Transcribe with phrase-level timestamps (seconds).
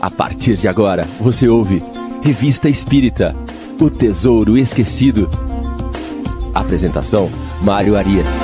[0.00, 1.76] A partir de agora, você ouve
[2.24, 3.32] Revista Espírita
[3.78, 5.28] O Tesouro Esquecido.
[6.54, 7.28] Apresentação:
[7.62, 8.40] Mário Arias.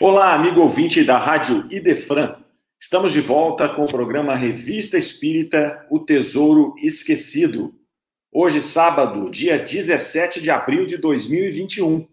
[0.00, 2.36] Olá, amigo ouvinte da Rádio Idefran.
[2.80, 7.74] Estamos de volta com o programa Revista Espírita O Tesouro Esquecido.
[8.32, 12.10] Hoje, sábado, dia 17 de abril de 2021.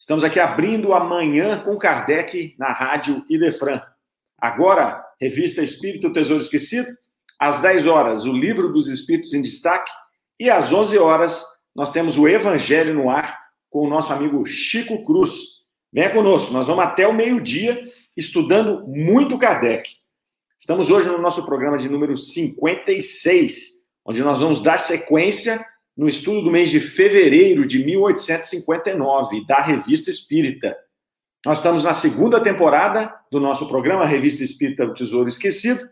[0.00, 3.82] Estamos aqui abrindo amanhã com Kardec na Rádio Idefran.
[4.38, 6.88] Agora, Revista Espírito Tesouro Esquecido.
[7.38, 9.92] Às 10 horas, o Livro dos Espíritos em Destaque.
[10.38, 11.44] E às 11 horas,
[11.76, 15.60] nós temos o Evangelho no Ar com o nosso amigo Chico Cruz.
[15.92, 17.82] Venha conosco, nós vamos até o meio-dia
[18.16, 19.88] estudando muito Kardec.
[20.58, 25.64] Estamos hoje no nosso programa de número 56 onde nós vamos dar sequência
[26.00, 30.74] no estudo do mês de fevereiro de 1859, da Revista Espírita.
[31.44, 35.90] Nós estamos na segunda temporada do nosso programa Revista Espírita do Tesouro Esquecido.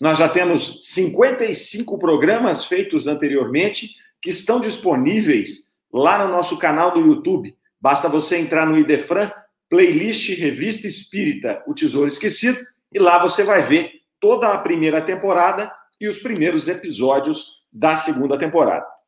[0.00, 7.00] Nós já temos 55 programas feitos anteriormente que estão disponíveis lá no nosso canal do
[7.00, 7.52] YouTube.
[7.80, 9.32] Basta você entrar no Idefran,
[9.68, 15.72] playlist Revista Espírita, o Tesouro Esquecido, e lá você vai ver toda a primeira temporada
[16.00, 18.99] e os primeiros episódios da segunda temporada.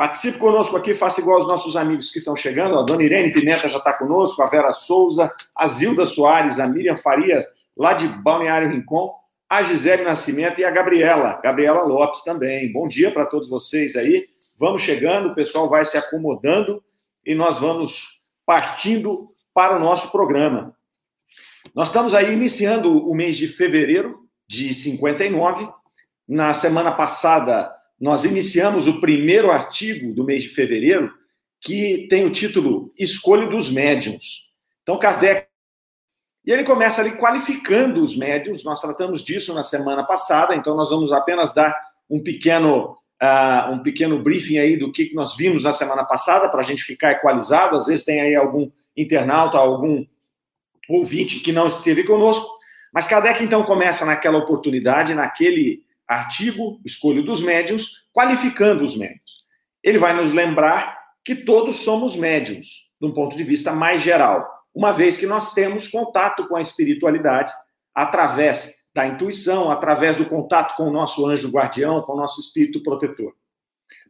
[0.00, 2.78] Participe conosco aqui, faça igual aos nossos amigos que estão chegando.
[2.78, 6.96] A dona Irene Pimenta já está conosco, a Vera Souza, a Zilda Soares, a Miriam
[6.96, 7.44] Farias,
[7.76, 9.12] lá de Balneário Rincon,
[9.46, 12.72] a Gisele Nascimento e a Gabriela, Gabriela Lopes também.
[12.72, 14.26] Bom dia para todos vocês aí.
[14.56, 16.82] Vamos chegando, o pessoal vai se acomodando
[17.22, 20.74] e nós vamos partindo para o nosso programa.
[21.74, 25.68] Nós estamos aí iniciando o mês de fevereiro de 59
[26.26, 27.70] na semana passada,
[28.00, 31.12] nós iniciamos o primeiro artigo do mês de fevereiro,
[31.60, 34.50] que tem o título Escolha dos Médiuns.
[34.82, 35.46] Então, Kardec.
[36.46, 40.88] E ele começa ali qualificando os médiuns, nós tratamos disso na semana passada, então nós
[40.88, 41.76] vamos apenas dar
[42.08, 46.60] um pequeno, uh, um pequeno briefing aí do que nós vimos na semana passada, para
[46.60, 47.76] a gente ficar equalizado.
[47.76, 50.02] Às vezes tem aí algum internauta, algum
[50.88, 52.48] ouvinte que não esteve conosco.
[52.92, 59.44] Mas Kardec, então, começa naquela oportunidade, naquele artigo, escolho dos médiums, qualificando os médiums.
[59.82, 64.44] Ele vai nos lembrar que todos somos médiums, de um ponto de vista mais geral,
[64.74, 67.52] uma vez que nós temos contato com a espiritualidade
[67.94, 72.82] através da intuição, através do contato com o nosso anjo guardião, com o nosso espírito
[72.82, 73.32] protetor.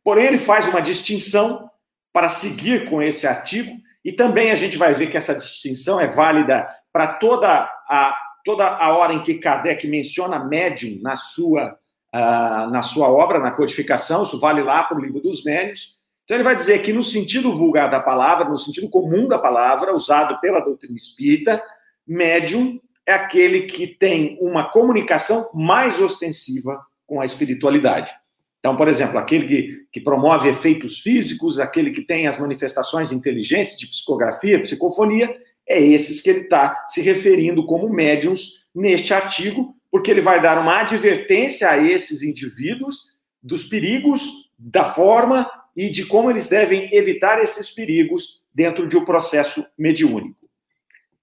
[0.02, 1.68] Porém, ele faz uma distinção
[2.14, 6.06] para seguir com esse artigo, e também a gente vai ver que essa distinção é
[6.06, 11.78] válida para toda a, toda a hora em que Kardec menciona médium na sua
[12.14, 15.98] uh, na sua obra, na codificação, isso vale lá para o livro dos médios.
[16.24, 19.94] Então, ele vai dizer que, no sentido vulgar da palavra, no sentido comum da palavra,
[19.94, 21.62] usado pela doutrina espírita,
[22.06, 28.12] médium é aquele que tem uma comunicação mais ostensiva com a espiritualidade.
[28.60, 33.76] Então, por exemplo, aquele que, que promove efeitos físicos, aquele que tem as manifestações inteligentes
[33.76, 35.34] de psicografia, psicofonia,
[35.66, 40.58] é esses que ele está se referindo como médiums neste artigo, porque ele vai dar
[40.58, 47.42] uma advertência a esses indivíduos dos perigos, da forma e de como eles devem evitar
[47.42, 50.38] esses perigos dentro de um processo mediúnico.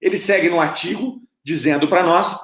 [0.00, 2.36] Ele segue no artigo dizendo para nós,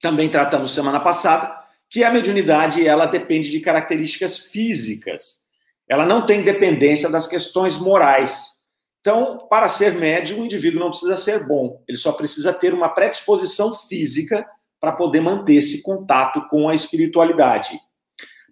[0.00, 5.40] também tratamos semana passada, que a mediunidade ela depende de características físicas.
[5.88, 8.60] Ela não tem dependência das questões morais.
[9.00, 12.90] Então, para ser médium, o indivíduo não precisa ser bom, ele só precisa ter uma
[12.90, 14.46] predisposição física
[14.80, 17.78] para poder manter esse contato com a espiritualidade.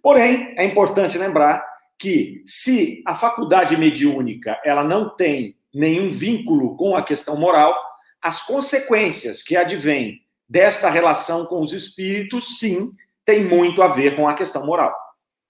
[0.01, 1.65] Porém, é importante lembrar
[1.97, 7.75] que se a faculdade mediúnica ela não tem nenhum vínculo com a questão moral,
[8.21, 12.91] as consequências que advêm desta relação com os espíritos, sim,
[13.25, 14.95] tem muito a ver com a questão moral.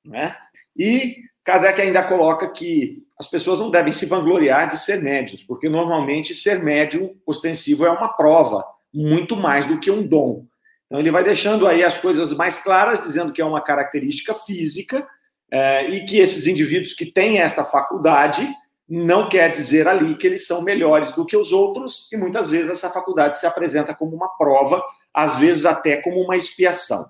[0.03, 0.35] Né?
[0.75, 5.69] E Kardec ainda coloca que as pessoas não devem se vangloriar de ser médios, porque
[5.69, 8.63] normalmente ser médium ostensivo é uma prova,
[8.94, 10.45] muito mais do que um dom.
[10.89, 15.07] Então, ele vai deixando aí as coisas mais claras, dizendo que é uma característica física
[15.51, 18.51] é, e que esses indivíduos que têm esta faculdade
[18.89, 22.71] não quer dizer ali que eles são melhores do que os outros, e muitas vezes
[22.71, 24.83] essa faculdade se apresenta como uma prova,
[25.13, 27.06] às vezes até como uma expiação.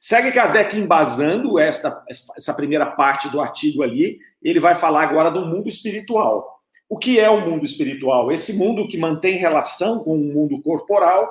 [0.00, 2.02] Segue Kardec embasando esta,
[2.34, 6.60] essa primeira parte do artigo ali, ele vai falar agora do mundo espiritual.
[6.88, 8.30] O que é o mundo espiritual?
[8.30, 11.30] Esse mundo que mantém relação com o mundo corporal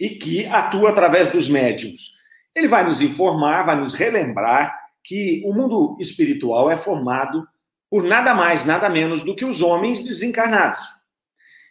[0.00, 2.14] e que atua através dos médiums.
[2.54, 7.46] Ele vai nos informar, vai nos relembrar que o mundo espiritual é formado
[7.90, 10.80] por nada mais, nada menos do que os homens desencarnados.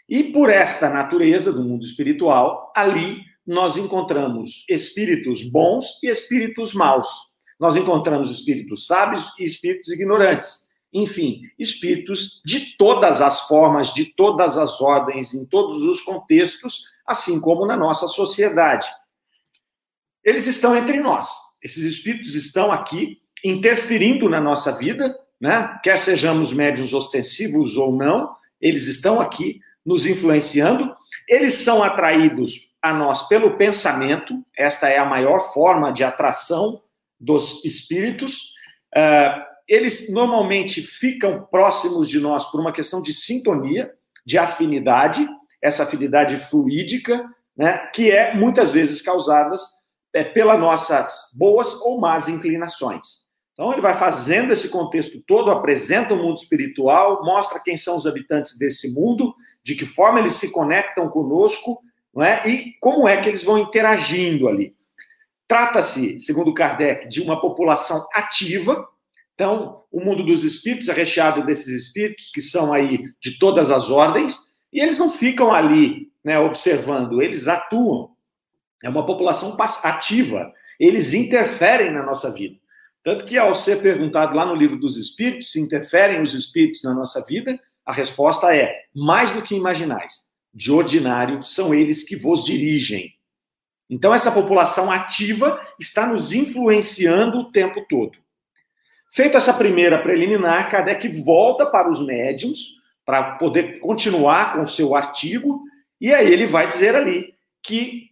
[0.08, 7.10] E por esta natureza do mundo espiritual, ali nós encontramos espíritos bons e espíritos maus.
[7.60, 10.68] Nós encontramos espíritos sábios e espíritos ignorantes.
[10.94, 17.40] Enfim, espíritos de todas as formas, de todas as ordens, em todos os contextos, assim
[17.40, 18.88] como na nossa sociedade.
[20.24, 21.30] Eles estão entre nós.
[21.62, 25.78] Esses espíritos estão aqui interferindo na nossa vida, né?
[25.84, 30.94] Quer sejamos médios ostensivos ou não, eles estão aqui nos influenciando.
[31.28, 36.82] Eles são atraídos a nós pelo pensamento, esta é a maior forma de atração
[37.20, 38.54] dos espíritos.
[38.96, 43.90] Uh, eles normalmente ficam próximos de nós por uma questão de sintonia,
[44.26, 45.26] de afinidade,
[45.64, 47.24] essa afinidade fluídica,
[47.56, 49.56] né, que é muitas vezes causada
[50.14, 53.24] é, pelas nossas boas ou más inclinações.
[53.54, 58.06] Então, ele vai fazendo esse contexto todo, apresenta o mundo espiritual, mostra quem são os
[58.06, 59.34] habitantes desse mundo,
[59.64, 61.80] de que forma eles se conectam conosco,
[62.14, 62.48] não é?
[62.48, 64.76] e como é que eles vão interagindo ali.
[65.48, 68.88] Trata-se, segundo Kardec, de uma população ativa.
[69.36, 73.92] Então, o mundo dos espíritos é recheado desses espíritos que são aí de todas as
[73.92, 78.12] ordens, e eles não ficam ali né, observando, eles atuam.
[78.84, 82.58] É uma população ativa, eles interferem na nossa vida.
[83.04, 86.94] Tanto que, ao ser perguntado lá no livro dos Espíritos, se interferem os espíritos na
[86.94, 90.32] nossa vida, a resposta é: mais do que imaginais.
[90.54, 93.14] De ordinário, são eles que vos dirigem.
[93.90, 98.18] Então, essa população ativa está nos influenciando o tempo todo.
[99.12, 104.96] Feita essa primeira preliminar, Kardec volta para os médiums para poder continuar com o seu
[104.96, 105.62] artigo,
[106.00, 108.10] e aí ele vai dizer ali que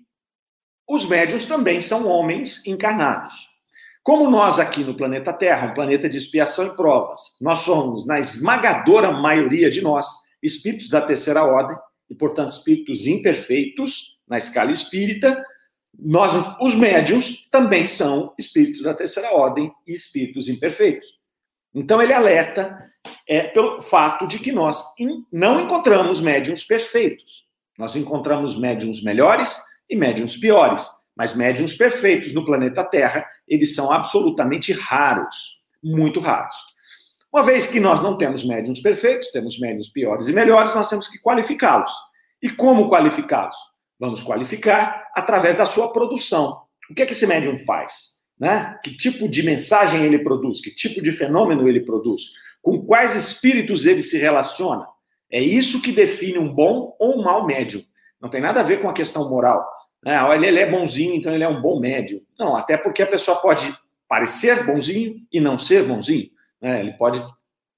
[0.87, 3.49] os médiums também são homens encarnados.
[4.03, 8.19] Como nós aqui no planeta Terra, um planeta de expiação e provas, nós somos, na
[8.19, 10.07] esmagadora maioria de nós,
[10.41, 11.77] espíritos da terceira ordem,
[12.09, 15.45] e, portanto, espíritos imperfeitos na escala espírita,
[15.97, 21.20] nós, os médiums, também são espíritos da terceira ordem e espíritos imperfeitos.
[21.73, 22.77] Então, ele alerta
[23.27, 24.83] é, pelo fato de que nós
[25.31, 27.45] não encontramos médiums perfeitos.
[27.77, 30.89] Nós encontramos médiums melhores e médiums piores.
[31.15, 36.55] Mas médiums perfeitos no planeta Terra, eles são absolutamente raros, muito raros.
[37.33, 41.07] Uma vez que nós não temos médiums perfeitos, temos médiums piores e melhores, nós temos
[41.07, 41.91] que qualificá-los.
[42.41, 43.55] E como qualificá-los?
[43.99, 46.61] Vamos qualificar através da sua produção.
[46.89, 48.20] O que é que esse médium faz?
[48.41, 48.75] Né?
[48.83, 50.59] Que tipo de mensagem ele produz?
[50.59, 52.31] Que tipo de fenômeno ele produz?
[52.59, 54.87] Com quais espíritos ele se relaciona?
[55.31, 57.83] É isso que define um bom ou um mau médium.
[58.19, 59.63] Não tem nada a ver com a questão moral.
[60.03, 60.19] Né?
[60.23, 62.19] Olha, ele é bonzinho, então ele é um bom médium.
[62.39, 63.71] Não, até porque a pessoa pode
[64.09, 66.27] parecer bonzinho e não ser bonzinho.
[66.59, 66.79] Né?
[66.79, 67.21] Ele pode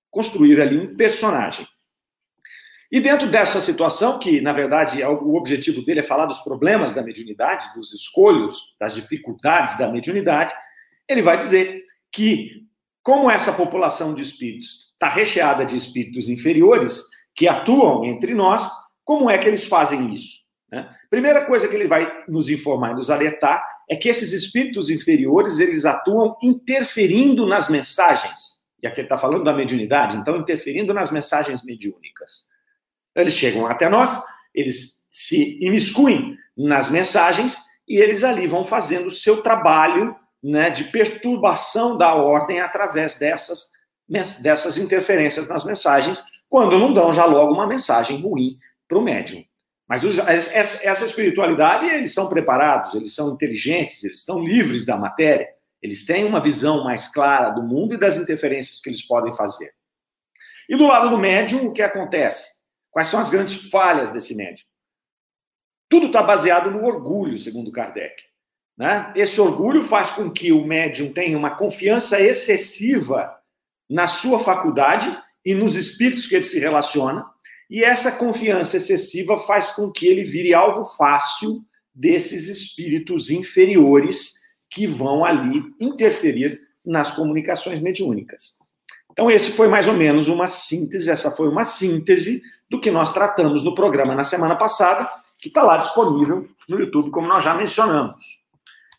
[0.10, 1.68] construir ali um personagem.
[2.93, 6.93] E dentro dessa situação, que na verdade é o objetivo dele é falar dos problemas
[6.93, 10.53] da mediunidade, dos escolhos, das dificuldades da mediunidade,
[11.09, 11.81] ele vai dizer
[12.11, 12.51] que,
[13.01, 17.01] como essa população de espíritos está recheada de espíritos inferiores
[17.33, 18.69] que atuam entre nós,
[19.03, 20.43] como é que eles fazem isso?
[20.71, 20.87] Né?
[21.09, 25.57] Primeira coisa que ele vai nos informar e nos alertar é que esses espíritos inferiores
[25.57, 28.61] eles atuam interferindo nas mensagens.
[28.83, 32.52] E aqui ele está falando da mediunidade, então interferindo nas mensagens mediúnicas.
[33.15, 34.22] Eles chegam até nós,
[34.53, 40.86] eles se imiscuem nas mensagens e eles ali vão fazendo o seu trabalho né, de
[40.86, 43.70] perturbação da ordem através dessas,
[44.41, 49.43] dessas interferências nas mensagens, quando não dão já logo uma mensagem ruim para o médium.
[49.88, 54.98] Mas os, essa, essa espiritualidade, eles são preparados, eles são inteligentes, eles estão livres da
[54.98, 55.48] matéria,
[55.82, 59.74] eles têm uma visão mais clara do mundo e das interferências que eles podem fazer.
[60.70, 62.48] E do lado do médium, o que acontece?
[62.93, 64.67] Quais são as grandes falhas desse médium?
[65.89, 68.23] Tudo está baseado no orgulho, segundo Kardec.
[68.77, 69.12] Né?
[69.15, 73.35] Esse orgulho faz com que o médium tenha uma confiança excessiva
[73.89, 77.25] na sua faculdade e nos espíritos que ele se relaciona,
[77.69, 84.35] e essa confiança excessiva faz com que ele vire alvo fácil desses espíritos inferiores
[84.69, 88.62] que vão ali interferir nas comunicações mediúnicas.
[89.13, 93.13] Então, esse foi mais ou menos uma síntese, essa foi uma síntese do que nós
[93.13, 95.08] tratamos no programa na semana passada,
[95.39, 98.43] que está lá disponível no YouTube, como nós já mencionamos.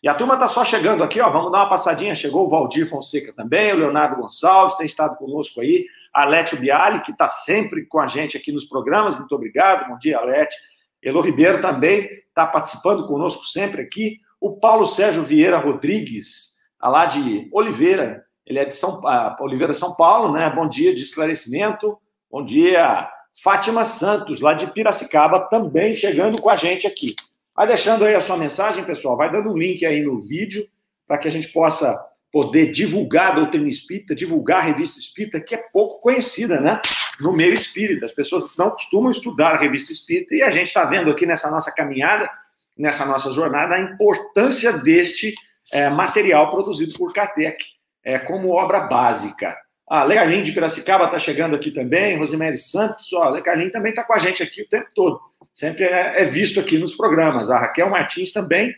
[0.01, 1.29] E a turma está só chegando aqui, ó.
[1.29, 2.15] Vamos dar uma passadinha.
[2.15, 5.85] Chegou o Valdir Fonseca também, o Leonardo Gonçalves tem estado conosco aí.
[6.13, 10.17] Alete Biali, que está sempre com a gente aqui nos programas, muito obrigado, bom dia,
[10.17, 10.55] Alete.
[11.03, 14.19] Elo Ribeiro também está participando conosco sempre aqui.
[14.39, 19.01] O Paulo Sérgio Vieira Rodrigues, lá de Oliveira, ele é de São,
[19.39, 20.49] Oliveira, São Paulo, né?
[20.49, 21.97] Bom dia de esclarecimento,
[22.31, 23.09] bom dia,
[23.43, 27.15] Fátima Santos, lá de Piracicaba, também chegando com a gente aqui.
[27.55, 29.17] Vai deixando aí a sua mensagem, pessoal.
[29.17, 30.65] Vai dando um link aí no vídeo
[31.07, 35.55] para que a gente possa poder divulgar a doutrina espírita, divulgar a revista espírita, que
[35.55, 36.81] é pouco conhecida, né?
[37.19, 38.05] No meio espírita.
[38.05, 41.49] As pessoas não costumam estudar a revista espírita e a gente está vendo aqui nessa
[41.49, 42.29] nossa caminhada,
[42.77, 45.33] nessa nossa jornada, a importância deste
[45.71, 47.74] é, material produzido por Kardec
[48.05, 49.57] é, como obra básica.
[49.87, 54.03] A Legalin de Piracicaba está chegando aqui também, Rosemary Santos, ó, a Legalin também está
[54.03, 55.19] com a gente aqui o tempo todo.
[55.53, 57.49] Sempre é, é, visto aqui nos programas.
[57.49, 58.73] A Raquel Martins também.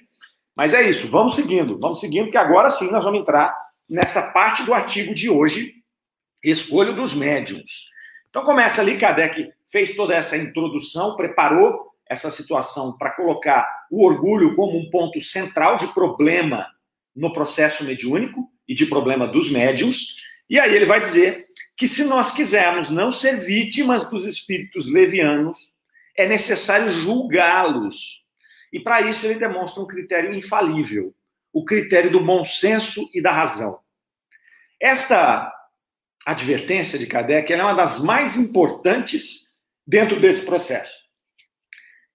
[0.55, 3.55] Mas é isso, vamos seguindo, vamos seguindo, que agora sim nós vamos entrar
[3.87, 5.73] nessa parte do artigo de hoje,
[6.43, 7.89] Escolho dos Médiums.
[8.29, 14.55] Então começa ali, Kardec fez toda essa introdução, preparou essa situação para colocar o orgulho
[14.55, 16.65] como um ponto central de problema
[17.15, 20.15] no processo mediúnico e de problema dos médiums.
[20.49, 25.75] E aí ele vai dizer que se nós quisermos não ser vítimas dos espíritos levianos,
[26.17, 28.25] é necessário julgá-los.
[28.73, 31.13] E para isso ele demonstra um critério infalível,
[31.53, 33.79] o critério do bom senso e da razão.
[34.81, 35.53] Esta
[36.25, 39.53] advertência de Kardec é uma das mais importantes
[39.85, 40.93] dentro desse processo.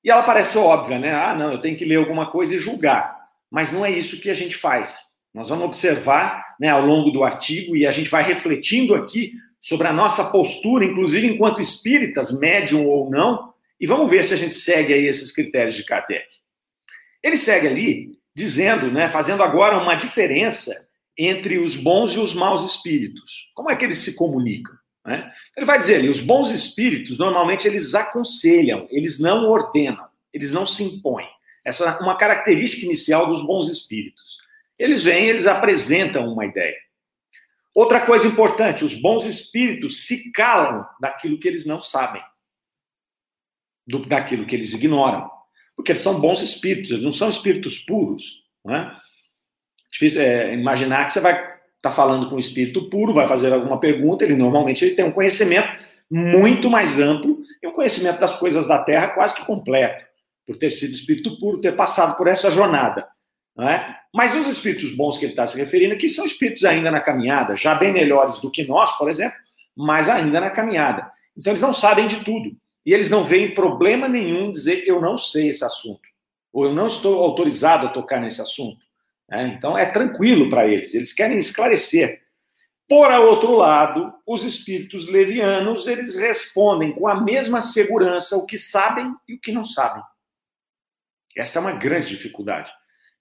[0.05, 1.15] E ela parece óbvia, né?
[1.15, 3.17] Ah, não, eu tenho que ler alguma coisa e julgar.
[3.51, 5.12] Mas não é isso que a gente faz.
[5.35, 9.87] Nós vamos observar né, ao longo do artigo e a gente vai refletindo aqui sobre
[9.87, 14.55] a nossa postura, inclusive enquanto espíritas, médium ou não, e vamos ver se a gente
[14.55, 16.27] segue aí esses critérios de Kardec.
[17.23, 20.87] Ele segue ali dizendo, né, fazendo agora uma diferença
[21.17, 23.51] entre os bons e os maus espíritos.
[23.55, 24.75] Como é que eles se comunicam?
[25.07, 25.31] Né?
[25.57, 30.65] Ele vai dizer ali, os bons espíritos normalmente eles aconselham, eles não ordenam, eles não
[30.65, 31.27] se impõem.
[31.65, 34.39] Essa é uma característica inicial dos bons espíritos.
[34.79, 36.77] Eles vêm, eles apresentam uma ideia.
[37.75, 42.23] Outra coisa importante, os bons espíritos se calam daquilo que eles não sabem,
[43.87, 45.31] do, daquilo que eles ignoram,
[45.75, 48.43] porque eles são bons espíritos, eles não são espíritos puros.
[48.65, 48.97] Não é?
[49.91, 53.53] Difícil é, imaginar que você vai estar tá falando com um espírito puro, vai fazer
[53.53, 58.35] alguma pergunta, ele normalmente ele tem um conhecimento muito mais amplo e um conhecimento das
[58.35, 60.05] coisas da Terra quase que completo,
[60.47, 63.09] por ter sido espírito puro, ter passado por essa jornada.
[63.59, 63.97] É?
[64.15, 67.55] Mas os espíritos bons que ele está se referindo aqui são espíritos ainda na caminhada,
[67.55, 69.37] já bem melhores do que nós, por exemplo,
[69.77, 71.11] mas ainda na caminhada.
[71.37, 72.57] Então eles não sabem de tudo.
[72.85, 76.01] E eles não veem problema nenhum em dizer eu não sei esse assunto,
[76.53, 78.85] ou eu não estou autorizado a tocar nesse assunto.
[79.31, 82.23] É, então é tranquilo para eles, eles querem esclarecer.
[82.89, 89.15] Por outro lado, os espíritos levianos, eles respondem com a mesma segurança o que sabem
[89.27, 90.03] e o que não sabem.
[91.35, 92.71] Esta é uma grande dificuldade.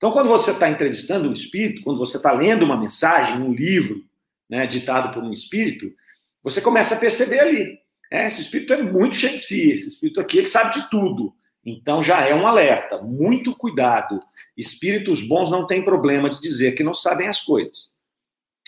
[0.01, 4.03] Então, quando você está entrevistando um espírito, quando você está lendo uma mensagem, um livro,
[4.49, 5.93] né, ditado por um espírito,
[6.41, 7.77] você começa a perceber ali.
[8.11, 11.35] Né, esse espírito é muito cheio de si, esse espírito aqui ele sabe de tudo.
[11.63, 12.99] Então já é um alerta.
[13.03, 14.19] Muito cuidado.
[14.57, 17.91] Espíritos bons não têm problema de dizer que não sabem as coisas.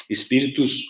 [0.08, 0.84] Espíritos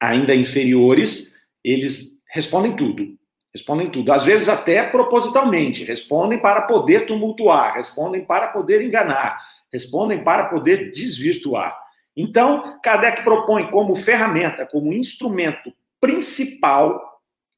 [0.00, 3.18] ainda inferiores, eles respondem tudo.
[3.54, 4.14] Respondem tudo.
[4.14, 5.84] Às vezes até propositalmente.
[5.84, 9.38] Respondem para poder tumultuar, respondem para poder enganar,
[9.72, 11.76] respondem para poder desvirtuar.
[12.16, 17.00] Então, Kardec propõe como ferramenta, como instrumento principal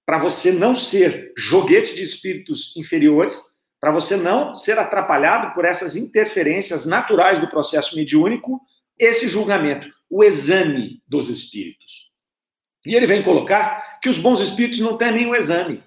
[0.04, 3.40] para você não ser joguete de espíritos inferiores,
[3.81, 8.61] para você não ser atrapalhado por essas interferências naturais do processo mediúnico,
[8.99, 12.11] esse julgamento, o exame dos espíritos.
[12.85, 15.83] E ele vem colocar que os bons espíritos não temem o exame.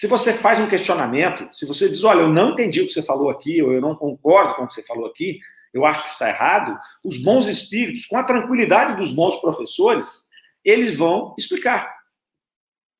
[0.00, 3.02] Se você faz um questionamento, se você diz, olha, eu não entendi o que você
[3.02, 5.38] falou aqui, ou eu não concordo com o que você falou aqui,
[5.74, 10.24] eu acho que está errado, os bons espíritos, com a tranquilidade dos bons professores,
[10.64, 11.94] eles vão explicar.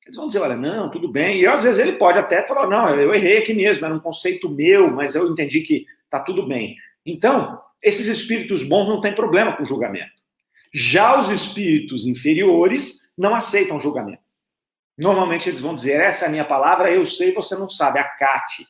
[0.05, 1.39] Eles vão dizer, olha, não, tudo bem.
[1.39, 4.47] E às vezes ele pode até falar, não, eu errei aqui mesmo, era um conceito
[4.47, 6.75] meu, mas eu entendi que está tudo bem.
[7.03, 10.21] Então, esses espíritos bons não têm problema com julgamento.
[10.71, 14.21] Já os espíritos inferiores não aceitam julgamento.
[14.97, 18.65] Normalmente eles vão dizer: essa é a minha palavra, eu sei, você não sabe, acate.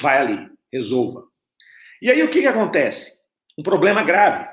[0.00, 1.24] Vai ali, resolva.
[2.00, 3.20] E aí o que, que acontece?
[3.58, 4.48] Um problema grave.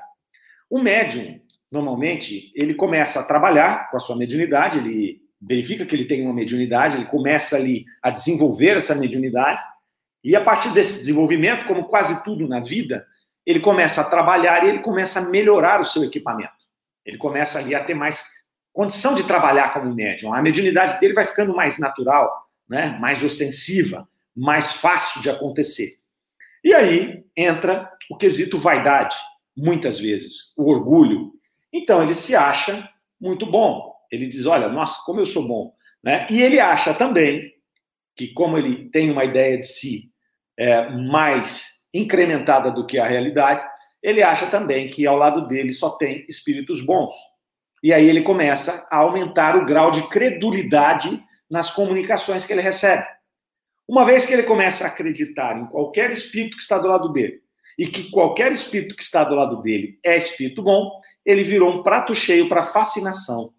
[0.68, 6.04] O médium, normalmente, ele começa a trabalhar com a sua mediunidade, ele verifica que ele
[6.04, 9.62] tem uma mediunidade, ele começa ali a desenvolver essa mediunidade,
[10.22, 13.06] e a partir desse desenvolvimento, como quase tudo na vida,
[13.46, 16.52] ele começa a trabalhar e ele começa a melhorar o seu equipamento.
[17.04, 18.26] Ele começa ali a ter mais
[18.78, 20.32] condição de trabalhar como médium.
[20.32, 22.32] A mediunidade dele vai ficando mais natural,
[22.70, 22.96] né?
[23.00, 25.96] mais ostensiva, mais fácil de acontecer.
[26.62, 29.16] E aí entra o quesito vaidade,
[29.56, 31.32] muitas vezes, o orgulho.
[31.72, 32.88] Então ele se acha
[33.20, 33.92] muito bom.
[34.12, 35.74] Ele diz: Olha, nossa, como eu sou bom.
[36.00, 36.28] Né?
[36.30, 37.52] E ele acha também
[38.14, 40.12] que, como ele tem uma ideia de si
[40.56, 43.60] é, mais incrementada do que a realidade,
[44.00, 47.12] ele acha também que ao lado dele só tem espíritos bons.
[47.82, 51.20] E aí ele começa a aumentar o grau de credulidade
[51.50, 53.04] nas comunicações que ele recebe.
[53.86, 57.40] Uma vez que ele começa a acreditar em qualquer espírito que está do lado dele,
[57.78, 60.90] e que qualquer espírito que está do lado dele é espírito bom,
[61.24, 63.54] ele virou um prato cheio para fascinação.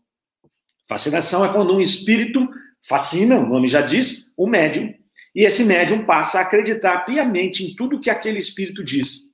[0.87, 2.47] Fascinação é quando um espírito
[2.85, 4.93] fascina, o nome já diz, o médium,
[5.33, 9.28] e esse médium passa a acreditar piamente em tudo que aquele espírito diz.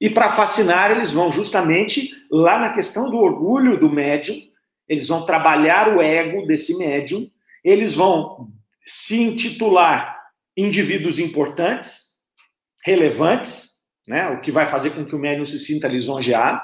[0.00, 4.36] E para fascinar, eles vão justamente lá na questão do orgulho do médium,
[4.88, 7.28] eles vão trabalhar o ego desse médium,
[7.64, 8.48] eles vão
[8.86, 10.18] se intitular
[10.56, 12.16] indivíduos importantes,
[12.84, 14.28] relevantes, né?
[14.28, 16.62] o que vai fazer com que o médium se sinta lisonjeado,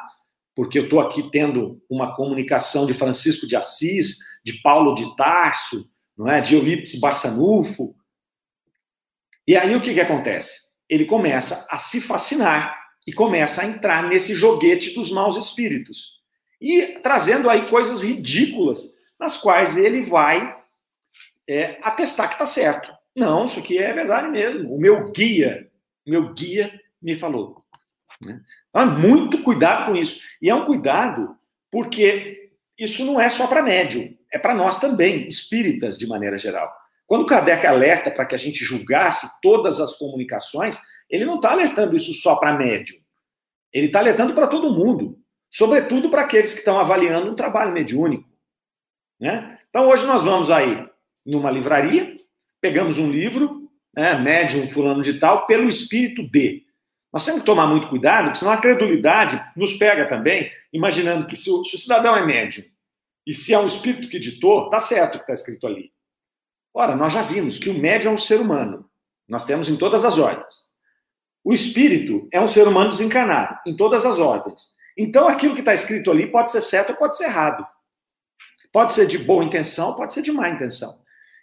[0.54, 5.90] porque eu estou aqui tendo uma comunicação de Francisco de Assis, de Paulo de Tarso,
[6.16, 6.40] não é?
[6.40, 7.94] de Eurípides Barçanufo.
[9.46, 10.52] E aí o que, que acontece?
[10.88, 16.14] Ele começa a se fascinar e começa a entrar nesse joguete dos maus espíritos.
[16.60, 20.56] E trazendo aí coisas ridículas, nas quais ele vai
[21.48, 22.92] é, atestar que está certo.
[23.14, 24.74] Não, isso aqui é verdade mesmo.
[24.74, 25.70] O meu guia,
[26.06, 27.64] meu guia me falou.
[28.24, 28.40] Né?
[28.72, 30.20] Ah, muito cuidado com isso.
[30.40, 31.36] E é um cuidado
[31.70, 36.72] porque isso não é só para médium, é para nós também, espíritas de maneira geral.
[37.06, 41.96] Quando Kardec alerta para que a gente julgasse todas as comunicações, ele não está alertando
[41.96, 42.96] isso só para médium.
[43.72, 45.18] Ele está alertando para todo mundo,
[45.50, 48.28] sobretudo para aqueles que estão avaliando um trabalho mediúnico.
[49.20, 49.58] Né?
[49.68, 50.88] Então, hoje nós vamos aí
[51.24, 52.16] numa livraria,
[52.60, 56.64] pegamos um livro, né, médium fulano de tal, pelo espírito D.
[57.12, 61.36] Nós temos que tomar muito cuidado, porque senão a credulidade nos pega também, imaginando que
[61.36, 62.64] se o, se o cidadão é médium
[63.26, 65.92] e se é um espírito que ditou, tá certo o que está escrito ali.
[66.74, 68.90] Ora, nós já vimos que o médium é um ser humano.
[69.28, 70.73] Nós temos em todas as ordens.
[71.44, 74.74] O espírito é um ser humano desencarnado, em todas as ordens.
[74.96, 77.66] Então, aquilo que está escrito ali pode ser certo ou pode ser errado.
[78.72, 80.90] Pode ser de boa intenção, pode ser de má intenção.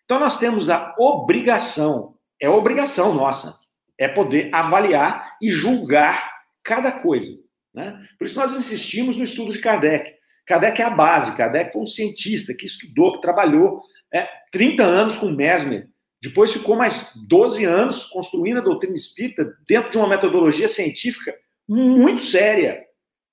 [0.04, 3.60] Então, nós temos a obrigação, é obrigação nossa,
[3.98, 6.32] é poder avaliar e julgar
[6.64, 7.38] cada coisa.
[7.74, 7.98] Né?
[8.18, 10.14] Por isso, nós insistimos no estudo de Kardec.
[10.48, 15.16] Kardec é a base, Kardec foi um cientista que estudou, que trabalhou é, 30 anos
[15.16, 15.88] com Mesmer,
[16.22, 21.36] depois ficou mais 12 anos construindo a doutrina espírita dentro de uma metodologia científica
[21.68, 22.86] muito séria.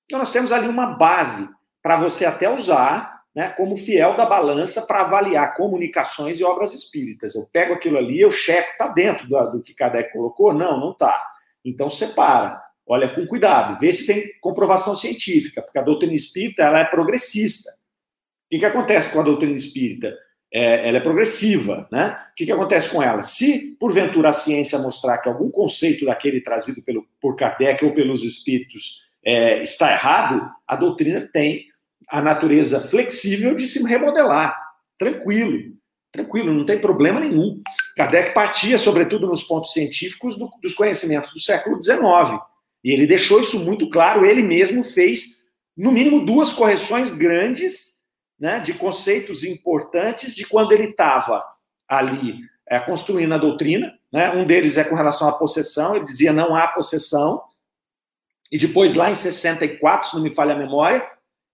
[0.05, 1.47] Então, nós temos ali uma base
[1.83, 7.35] para você até usar né, como fiel da balança para avaliar comunicações e obras espíritas.
[7.35, 10.53] Eu pego aquilo ali, eu checo, está dentro do, do que Kardec colocou?
[10.53, 11.25] Não, não está.
[11.63, 16.79] Então separa, olha com cuidado, vê se tem comprovação científica, porque a doutrina espírita ela
[16.79, 17.69] é progressista.
[17.69, 20.17] O que, que acontece com a doutrina espírita?
[20.51, 22.17] É, ela é progressiva, né?
[22.31, 23.21] O que, que acontece com ela?
[23.21, 28.23] Se, porventura, a ciência mostrar que algum conceito daquele trazido pelo, por Kardec ou pelos
[28.23, 31.65] espíritos é, está errado, a doutrina tem
[32.09, 34.57] a natureza flexível de se remodelar.
[34.97, 35.73] Tranquilo,
[36.11, 37.61] tranquilo, não tem problema nenhum.
[37.95, 42.39] Kardec partia, sobretudo nos pontos científicos, do, dos conhecimentos do século XIX.
[42.83, 45.43] E ele deixou isso muito claro, ele mesmo fez,
[45.77, 47.98] no mínimo, duas correções grandes
[48.39, 51.43] né, de conceitos importantes de quando ele estava
[51.87, 53.97] ali é, construindo a doutrina.
[54.11, 54.29] Né?
[54.31, 57.43] Um deles é com relação à possessão, ele dizia não há possessão.
[58.51, 61.05] E depois, lá em 64, se não me falha a memória,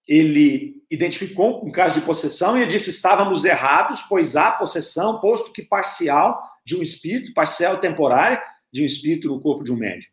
[0.08, 5.64] ele identificou um caso de possessão e disse: estávamos errados, pois há possessão, posto que
[5.64, 10.12] parcial de um espírito, parcial temporária de um espírito no corpo de um médium.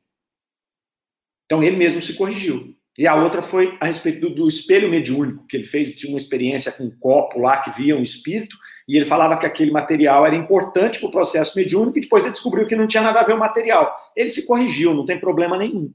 [1.45, 2.75] Então ele mesmo se corrigiu.
[2.99, 6.19] E a outra foi a respeito do, do, espelho mediúnico, que ele fez, tinha uma
[6.19, 8.55] experiência com um copo lá que via um espírito,
[8.87, 12.33] e ele falava que aquele material era importante para o processo mediúnico, e depois ele
[12.33, 13.95] descobriu que não tinha nada a ver o material.
[14.15, 15.91] Ele se corrigiu, não tem problema nenhum.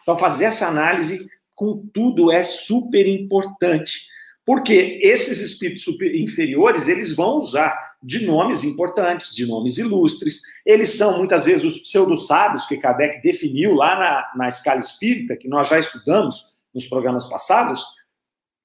[0.00, 4.06] Então, fazer essa análise contudo, é super importante,
[4.46, 11.16] porque esses espíritos inferiores, eles vão usar de nomes importantes, de nomes ilustres, eles são
[11.16, 15.78] muitas vezes os pseudo-sábios que Kardec definiu lá na, na escala espírita, que nós já
[15.78, 17.82] estudamos nos programas passados,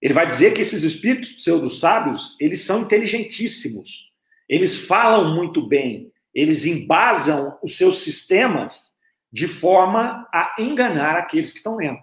[0.02, 4.12] ele vai dizer que esses espíritos pseudo-sábios, eles são inteligentíssimos,
[4.48, 8.94] eles falam muito bem, eles embasam os seus sistemas
[9.32, 12.00] de forma a enganar aqueles que estão lendo.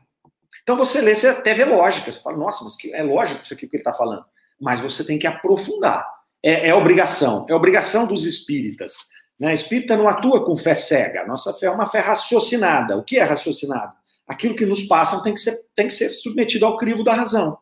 [0.62, 2.10] Então você lê, você até vê lógica.
[2.10, 4.24] Você fala, nossa, mas é lógico isso aqui que ele está falando.
[4.60, 6.15] Mas você tem que aprofundar.
[6.46, 7.44] É, é, obrigação.
[7.48, 9.08] É obrigação dos espíritas.
[9.36, 9.52] Né?
[9.52, 11.26] Espírita não atua com fé cega.
[11.26, 12.96] Nossa fé é uma fé raciocinada.
[12.96, 13.92] O que é raciocinado?
[14.28, 17.58] Aquilo que nos passam tem que ser, tem que ser submetido ao crivo da razão.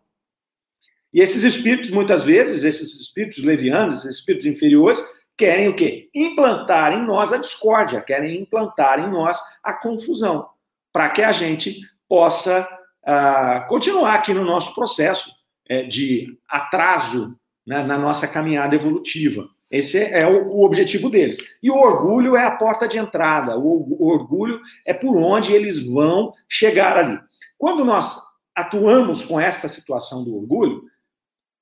[1.15, 5.03] E esses espíritos, muitas vezes, esses espíritos levianos, esses espíritos inferiores,
[5.35, 6.11] querem o quê?
[6.15, 10.47] Implantar em nós a discórdia, querem implantar em nós a confusão,
[10.93, 12.69] para que a gente possa
[13.03, 15.31] uh, continuar aqui no nosso processo
[15.71, 17.35] uh, de atraso
[17.67, 19.49] né, na nossa caminhada evolutiva.
[19.71, 21.37] Esse é o, o, objetivo deles.
[21.63, 25.85] E o orgulho é a porta de entrada, o, o orgulho é por onde eles
[25.87, 27.19] vão chegar ali.
[27.59, 28.21] Quando nós
[28.55, 30.83] atuamos com esta situação do orgulho,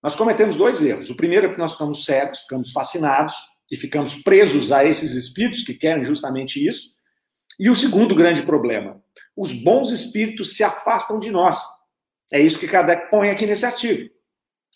[0.03, 1.09] nós cometemos dois erros.
[1.11, 3.35] O primeiro é que nós ficamos cegos, ficamos fascinados
[3.71, 6.95] e ficamos presos a esses espíritos que querem justamente isso.
[7.59, 9.01] E o segundo grande problema,
[9.37, 11.62] os bons espíritos se afastam de nós.
[12.33, 14.12] É isso que Kardec põe aqui nesse artigo.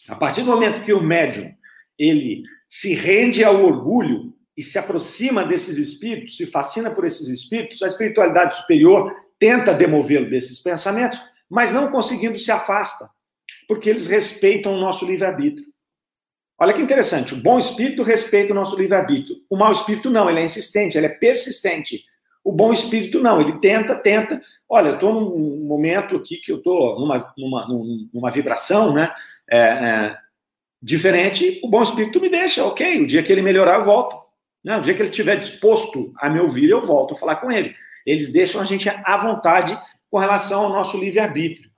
[0.09, 1.55] A partir do momento que o médium
[1.99, 7.83] ele se rende ao orgulho e se aproxima desses espíritos, se fascina por esses espíritos,
[7.83, 13.09] a espiritualidade superior tenta demovê-lo desses pensamentos, mas não conseguindo se afasta
[13.69, 15.67] porque eles respeitam o nosso livre-arbítrio.
[16.59, 19.37] Olha que interessante, o bom espírito respeita o nosso livre-arbítrio.
[19.51, 22.05] O mau espírito não, ele é insistente, ele é persistente.
[22.43, 24.41] O bom espírito não, ele tenta, tenta.
[24.69, 27.69] Olha, eu estou num momento aqui que eu estou numa, numa,
[28.13, 29.13] numa vibração né,
[29.51, 30.17] é, é,
[30.83, 31.61] diferente.
[31.63, 33.03] O bom espírito me deixa, ok.
[33.03, 34.17] O dia que ele melhorar, eu volto.
[34.65, 34.77] Né?
[34.77, 37.75] O dia que ele estiver disposto a me ouvir, eu volto a falar com ele.
[38.05, 39.79] Eles deixam a gente à vontade
[40.11, 41.71] com relação ao nosso livre-arbítrio.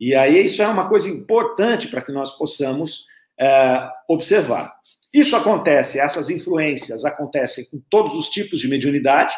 [0.00, 3.06] E aí isso é uma coisa importante para que nós possamos
[3.38, 4.72] é, observar.
[5.12, 9.34] Isso acontece, essas influências acontecem com todos os tipos de mediunidade.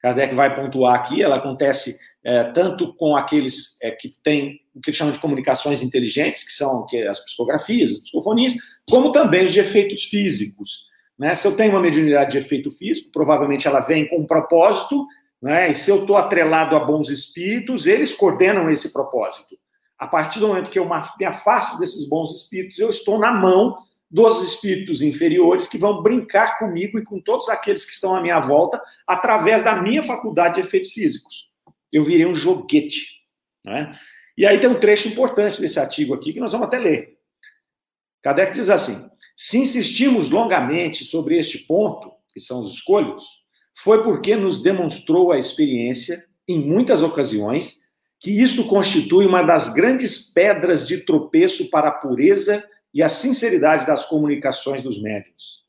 [0.00, 4.92] Kardec vai pontuar aqui, ela acontece é, tanto com aqueles é, que têm o que
[4.92, 8.54] chamam de comunicações inteligentes, que são que, as psicografias, as psicofonias,
[8.90, 10.86] como também os de efeitos físicos.
[11.18, 11.34] Né?
[11.34, 15.06] Se eu tenho uma mediunidade de efeito físico, provavelmente ela vem com um propósito,
[15.40, 15.70] né?
[15.70, 19.56] e se eu estou atrelado a bons espíritos, eles coordenam esse propósito.
[19.98, 23.76] A partir do momento que eu me afasto desses bons espíritos, eu estou na mão
[24.10, 28.38] dos espíritos inferiores que vão brincar comigo e com todos aqueles que estão à minha
[28.38, 31.50] volta através da minha faculdade de efeitos físicos.
[31.92, 33.22] Eu virei um joguete.
[33.64, 33.90] Né?
[34.38, 37.16] E aí tem um trecho importante desse artigo aqui que nós vamos até ler.
[38.22, 43.24] Kardec diz assim: se insistimos longamente sobre este ponto, que são os escolhos,
[43.82, 47.86] foi porque nos demonstrou a experiência, em muitas ocasiões,
[48.20, 52.64] que isto constitui uma das grandes pedras de tropeço para a pureza
[52.96, 55.62] e a sinceridade das comunicações dos médios.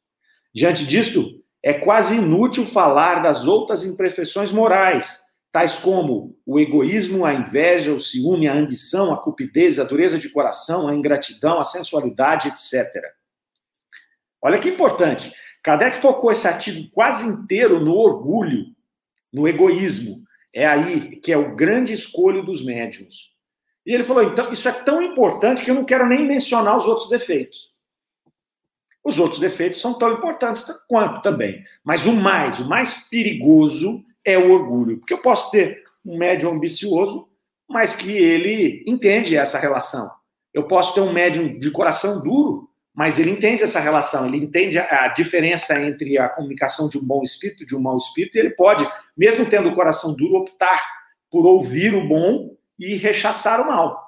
[0.55, 5.19] Diante disto, é quase inútil falar das outras imperfeições morais,
[5.51, 10.29] tais como o egoísmo, a inveja, o ciúme, a ambição, a cupidez, a dureza de
[10.29, 12.89] coração, a ingratidão, a sensualidade, etc.
[14.41, 15.33] Olha que importante.
[15.61, 18.67] Kardec focou esse artigo quase inteiro no orgulho,
[19.33, 23.36] no egoísmo, é aí que é o grande escolho dos médiums.
[23.87, 26.85] E ele falou: então, isso é tão importante que eu não quero nem mencionar os
[26.85, 27.73] outros defeitos.
[29.01, 31.63] Os outros defeitos são tão importantes quanto também.
[31.85, 34.97] Mas o mais, o mais perigoso é o orgulho.
[34.97, 37.29] Porque eu posso ter um médium ambicioso,
[37.69, 40.11] mas que ele entende essa relação.
[40.53, 44.79] Eu posso ter um médium de coração duro, mas ele entende essa relação, ele entende
[44.79, 48.39] a, diferença entre a comunicação de um bom espírito e de um mau espírito, e
[48.39, 50.81] ele pode, mesmo tendo o coração duro, optar
[51.29, 54.07] por ouvir o bom e rechaçar o mal.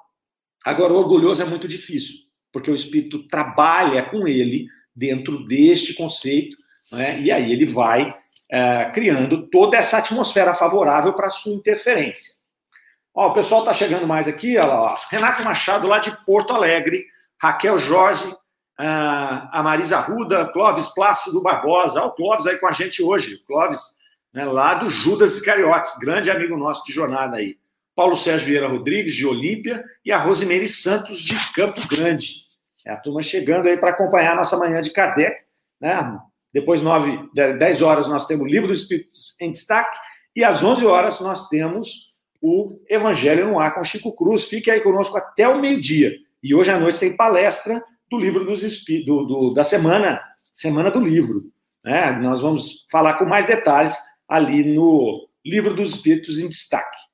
[0.64, 2.16] Agora, o orgulhoso é muito difícil,
[2.52, 6.58] porque o espírito trabalha com ele dentro deste conceito,
[6.92, 7.20] né?
[7.22, 8.14] e aí ele vai
[8.52, 12.34] é, criando toda essa atmosfera favorável para sua interferência.
[13.14, 14.96] Ó, o pessoal está chegando mais aqui, ó.
[15.10, 17.06] Renato Machado, lá de Porto Alegre,
[17.42, 18.34] Raquel Jorge,
[18.82, 23.98] a Marisa Ruda, Clóvis Plácido Barbosa, o Clóvis aí com a gente hoje, Clóvis,
[24.34, 27.58] né, lá do Judas Iscariotes, grande amigo nosso de jornada aí.
[28.00, 32.46] Paulo Sérgio Vieira Rodrigues, de Olímpia, e a Rosemary Santos, de Campo Grande.
[32.88, 35.36] É a turma chegando aí para acompanhar a nossa manhã de Kardec.
[35.82, 36.18] Né?
[36.54, 39.98] Depois, 9, 10 horas, nós temos o Livro dos Espíritos em Destaque,
[40.34, 44.46] e às 11 horas nós temos o Evangelho no Ar com Chico Cruz.
[44.46, 46.16] Fique aí conosco até o meio-dia.
[46.42, 48.62] E hoje à noite tem palestra do livro dos
[49.06, 50.22] do, do, da semana,
[50.54, 51.52] semana do livro.
[51.84, 52.14] Né?
[52.14, 57.09] Nós vamos falar com mais detalhes ali no livro dos Espíritos em destaque.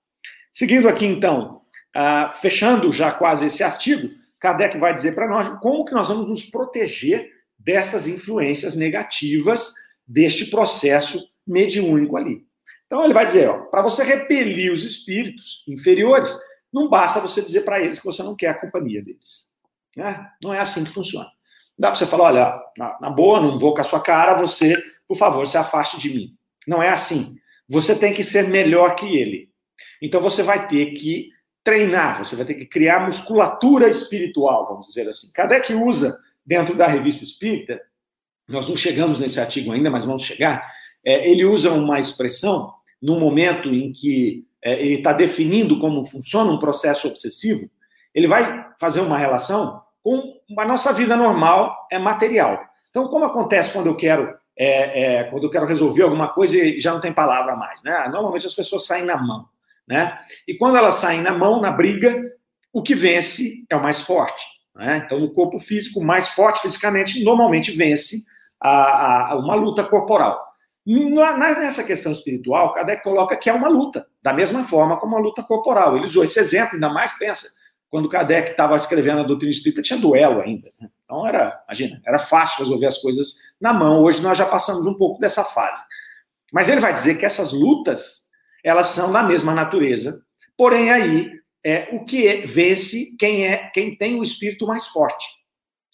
[0.56, 1.62] Seguindo aqui então,
[1.94, 6.30] uh, fechando já quase esse artigo, Kardec vai dizer para nós como que nós vamos
[6.30, 9.74] nos proteger dessas influências negativas
[10.08, 12.46] deste processo mediúnico ali.
[12.86, 16.34] Então ele vai dizer, para você repelir os espíritos inferiores,
[16.72, 19.52] não basta você dizer para eles que você não quer a companhia deles.
[19.98, 20.26] Né?
[20.42, 21.30] Não é assim que funciona.
[21.78, 24.82] Dá para você falar, olha, na, na boa, não vou com a sua cara, você,
[25.06, 26.38] por favor, se afaste de mim.
[26.66, 27.36] Não é assim.
[27.68, 29.54] Você tem que ser melhor que ele.
[30.02, 31.30] Então você vai ter que
[31.64, 35.32] treinar, você vai ter que criar musculatura espiritual, vamos dizer assim.
[35.34, 37.82] Kardec usa, dentro da revista espírita,
[38.48, 40.68] nós não chegamos nesse artigo ainda, mas vamos chegar,
[41.04, 46.52] é, ele usa uma expressão no momento em que é, ele está definindo como funciona
[46.52, 47.70] um processo obsessivo,
[48.14, 52.64] ele vai fazer uma relação com a nossa vida normal, é material.
[52.90, 56.80] Então, como acontece quando eu quero é, é, quando eu quero resolver alguma coisa e
[56.80, 58.08] já não tem palavra mais, né?
[58.10, 59.46] Normalmente as pessoas saem na mão,
[59.88, 60.18] né?
[60.48, 62.22] E quando elas saem na mão, na briga,
[62.74, 64.44] o que vence é o mais forte.
[64.76, 65.02] Né?
[65.06, 68.18] Então, no corpo físico, o mais forte fisicamente normalmente vence
[68.60, 70.44] a, a, uma luta corporal.
[70.86, 75.42] Nessa questão espiritual, Kardec coloca que é uma luta, da mesma forma como uma luta
[75.42, 75.96] corporal.
[75.96, 77.48] Ele usou esse exemplo, ainda mais pensa,
[77.90, 80.72] quando Kardec estava escrevendo a doutrina espírita, tinha duelo ainda.
[80.80, 80.90] Né?
[81.04, 84.02] Então era, imagina, era fácil resolver as coisas na mão.
[84.02, 85.82] Hoje nós já passamos um pouco dessa fase.
[86.52, 88.25] Mas ele vai dizer que essas lutas,
[88.66, 90.22] elas são da mesma natureza.
[90.58, 91.32] Porém aí
[91.64, 95.26] é o que é, vence quem é quem tem o espírito mais forte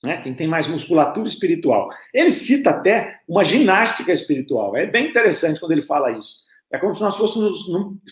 [0.03, 0.17] né?
[0.17, 1.89] quem tem mais musculatura espiritual.
[2.13, 4.75] Ele cita até uma ginástica espiritual.
[4.75, 6.39] É bem interessante quando ele fala isso.
[6.71, 7.65] É como se nós fôssemos,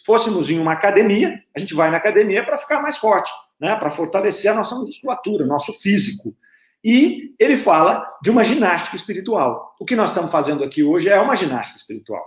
[0.06, 3.76] fôssemos em uma academia, a gente vai na academia para ficar mais forte, né?
[3.76, 6.36] para fortalecer a nossa musculatura, nosso físico.
[6.84, 9.76] E ele fala de uma ginástica espiritual.
[9.80, 12.24] O que nós estamos fazendo aqui hoje é uma ginástica espiritual.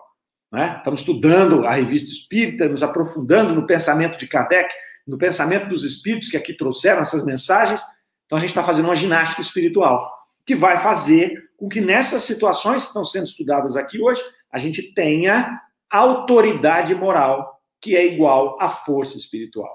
[0.52, 0.76] Né?
[0.76, 4.72] Estamos estudando a revista espírita, nos aprofundando no pensamento de Kardec,
[5.06, 7.82] no pensamento dos espíritos que aqui trouxeram essas mensagens,
[8.26, 10.12] então a gente está fazendo uma ginástica espiritual,
[10.46, 14.94] que vai fazer com que nessas situações que estão sendo estudadas aqui hoje, a gente
[14.94, 15.60] tenha
[15.90, 19.74] autoridade moral, que é igual à força espiritual.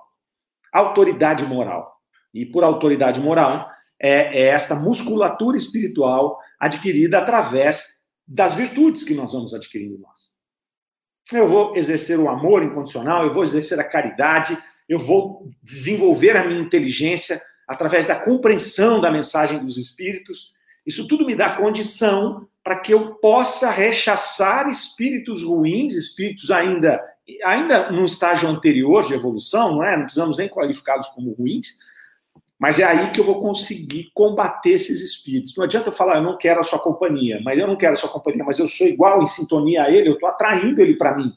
[0.71, 1.97] Autoridade moral.
[2.33, 9.31] E por autoridade moral, é, é esta musculatura espiritual adquirida através das virtudes que nós
[9.31, 10.36] vamos adquirindo nós.
[11.33, 16.45] Eu vou exercer o amor incondicional, eu vou exercer a caridade, eu vou desenvolver a
[16.45, 20.53] minha inteligência, através da compreensão da mensagem dos espíritos.
[20.85, 27.03] Isso tudo me dá condição para que eu possa rechaçar espíritos ruins, espíritos ainda
[27.43, 29.97] ainda num estágio anterior de evolução, não é?
[29.97, 31.67] Não precisamos nem qualificá-los como ruins,
[32.59, 35.55] mas é aí que eu vou conseguir combater esses espíritos.
[35.55, 37.95] Não adianta eu falar, eu não quero a sua companhia, mas eu não quero a
[37.95, 41.15] sua companhia, mas eu sou igual em sintonia a ele, eu estou atraindo ele para
[41.15, 41.31] mim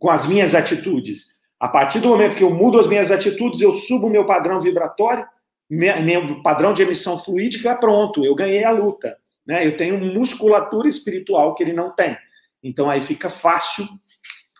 [0.00, 1.38] com as minhas atitudes.
[1.60, 4.58] A partir do momento que eu mudo as minhas atitudes, eu subo o meu padrão
[4.58, 5.26] vibratório,
[5.68, 9.16] meu padrão de emissão fluídica, pronto, eu ganhei a luta.
[9.46, 9.64] Né?
[9.66, 12.16] Eu tenho musculatura espiritual que ele não tem.
[12.62, 13.86] Então aí fica fácil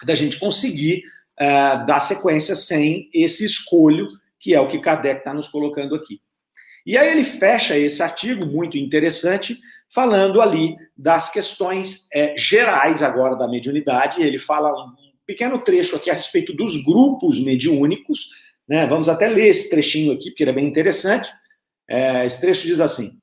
[0.05, 1.03] da gente conseguir
[1.41, 4.07] uh, dar sequência sem esse escolho,
[4.41, 6.21] que é o que Kardec está nos colocando aqui.
[6.85, 9.61] E aí ele fecha esse artigo, muito interessante,
[9.93, 14.23] falando ali das questões é, gerais agora da mediunidade.
[14.23, 14.95] Ele fala um
[15.27, 18.31] pequeno trecho aqui a respeito dos grupos mediúnicos,
[18.67, 18.87] né?
[18.87, 21.31] Vamos até ler esse trechinho aqui, porque ele é bem interessante.
[21.89, 23.19] É, esse trecho diz assim: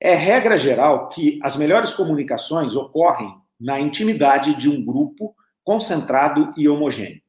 [0.00, 6.68] é regra geral que as melhores comunicações ocorrem na intimidade de um grupo concentrado e
[6.68, 7.22] homogêneo.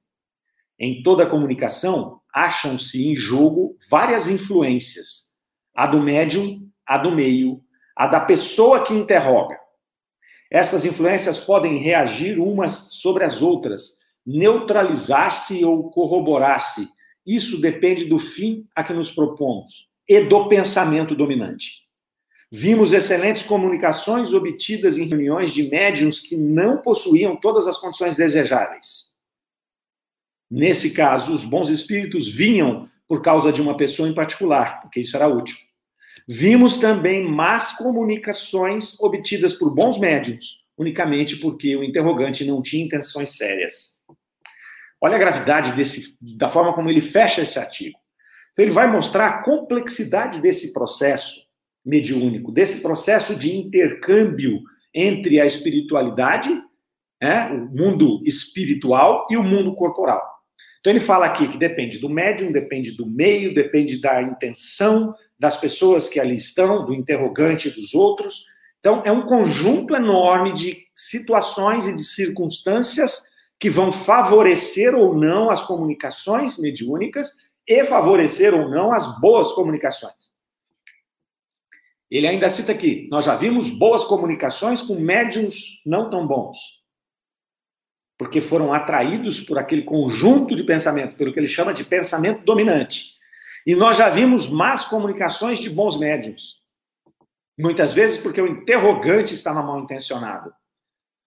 [0.78, 5.32] Em toda comunicação, acham-se em jogo várias influências:
[5.74, 7.62] a do médium, a do meio,
[7.96, 9.58] a da pessoa que interroga.
[10.52, 16.88] Essas influências podem reagir umas sobre as outras, neutralizar-se ou corroborar-se,
[17.26, 21.86] isso depende do fim a que nos propomos e do pensamento dominante.
[22.52, 29.15] Vimos excelentes comunicações obtidas em reuniões de médiums que não possuíam todas as condições desejáveis.
[30.50, 35.16] Nesse caso, os bons espíritos vinham por causa de uma pessoa em particular, porque isso
[35.16, 35.58] era útil.
[36.28, 43.38] Vimos também más comunicações obtidas por bons médiums, unicamente porque o interrogante não tinha intenções
[43.38, 43.96] sérias.
[45.00, 47.98] Olha a gravidade desse, da forma como ele fecha esse artigo.
[48.52, 51.46] Então, ele vai mostrar a complexidade desse processo
[51.86, 54.62] mediúnico, desse processo de intercâmbio
[54.94, 56.50] entre a espiritualidade,
[57.22, 60.35] né, o mundo espiritual e o mundo corporal.
[60.86, 65.58] Então, ele fala aqui que depende do médium, depende do meio, depende da intenção das
[65.58, 68.46] pessoas que ali estão, do interrogante e dos outros.
[68.80, 75.50] Então, é um conjunto enorme de situações e de circunstâncias que vão favorecer ou não
[75.50, 77.32] as comunicações mediúnicas
[77.68, 80.36] e favorecer ou não as boas comunicações.
[82.12, 86.85] Ele ainda cita aqui: nós já vimos boas comunicações com médiums não tão bons,
[88.18, 93.16] porque foram atraídos por aquele conjunto de pensamento, pelo que ele chama de pensamento dominante.
[93.66, 96.62] E nós já vimos más comunicações de bons médiums,
[97.58, 100.54] muitas vezes porque o interrogante estava mal intencionado.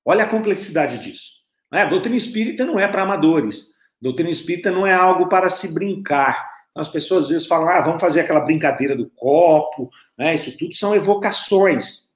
[0.04, 1.38] Olha a complexidade disso.
[1.70, 1.84] Né?
[1.86, 3.74] Doutrina espírita não é para amadores.
[4.00, 6.48] Doutrina espírita não é algo para se brincar.
[6.74, 10.34] as pessoas às vezes falam, ah, vamos fazer aquela brincadeira do copo, né?
[10.34, 12.07] Isso tudo são evocações.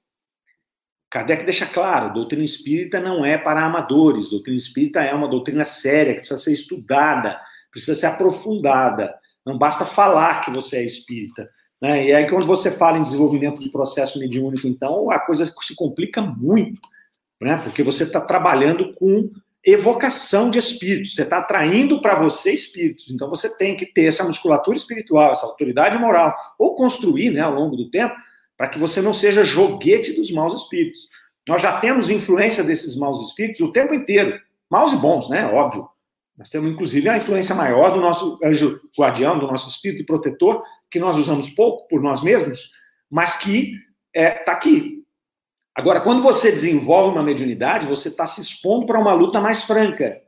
[1.13, 6.13] Kardec deixa claro, doutrina espírita não é para amadores, doutrina espírita é uma doutrina séria,
[6.15, 9.13] que precisa ser estudada, precisa ser aprofundada.
[9.45, 11.47] Não basta falar que você é espírita.
[11.79, 12.07] Né?
[12.07, 16.19] E aí, quando você fala em desenvolvimento de processo mediúnico, então, a coisa se complica
[16.19, 16.81] muito,
[17.39, 17.61] né?
[17.63, 19.29] porque você está trabalhando com
[19.63, 23.11] evocação de espíritos, você está atraindo para você espíritos.
[23.11, 27.53] Então, você tem que ter essa musculatura espiritual, essa autoridade moral, ou construir né, ao
[27.53, 28.15] longo do tempo,
[28.63, 31.09] para que você não seja joguete dos maus espíritos.
[31.45, 34.39] Nós já temos influência desses maus espíritos o tempo inteiro,
[34.71, 35.45] maus e bons, né?
[35.47, 35.85] Óbvio.
[36.37, 40.97] Nós temos, inclusive, a influência maior do nosso anjo guardião, do nosso espírito protetor, que
[40.97, 42.71] nós usamos pouco por nós mesmos,
[43.11, 43.73] mas que
[44.15, 45.03] está é, tá aqui.
[45.75, 50.21] Agora, quando você desenvolve uma mediunidade, você está se expondo para uma luta mais franca.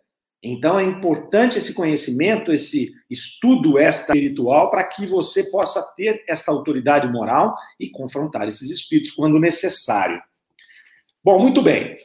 [0.48, 7.12] Então, é importante esse conhecimento, esse estudo espiritual, para que você possa ter esta autoridade
[7.12, 10.22] moral e confrontar esses espíritos quando necessário.
[11.24, 11.96] Bom, muito bem.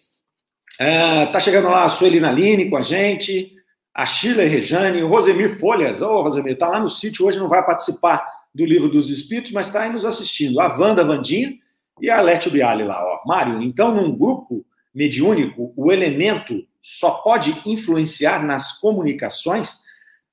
[0.81, 3.55] Uh, chegando lá a Sueli Naline com a gente,
[3.95, 6.01] a Sheila Rejane, o Rosemir Folhas.
[6.01, 9.53] Ô, oh, Rosemir, está lá no sítio hoje, não vai participar do Livro dos Espíritos,
[9.53, 10.59] mas está aí nos assistindo.
[10.61, 11.53] A Wanda Vandinha
[12.01, 13.05] e a Létio Bialy lá.
[13.05, 13.29] Ó.
[13.29, 19.81] Mário, então, num grupo mediúnico, o elemento só pode influenciar nas comunicações?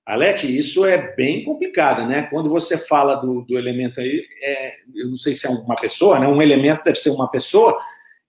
[0.05, 2.23] Alete, isso é bem complicado, né?
[2.23, 6.17] Quando você fala do, do elemento aí, é, eu não sei se é uma pessoa,
[6.17, 6.27] né?
[6.27, 7.77] Um elemento deve ser uma pessoa,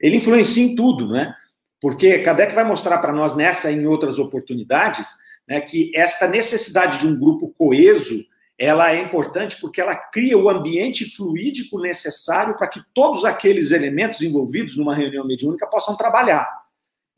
[0.00, 1.32] ele influencia em tudo, né?
[1.80, 5.08] Porque Kardec vai mostrar para nós nessa e em outras oportunidades,
[5.46, 8.24] né, que esta necessidade de um grupo coeso,
[8.58, 14.20] ela é importante porque ela cria o ambiente fluídico necessário para que todos aqueles elementos
[14.20, 16.48] envolvidos numa reunião mediúnica possam trabalhar.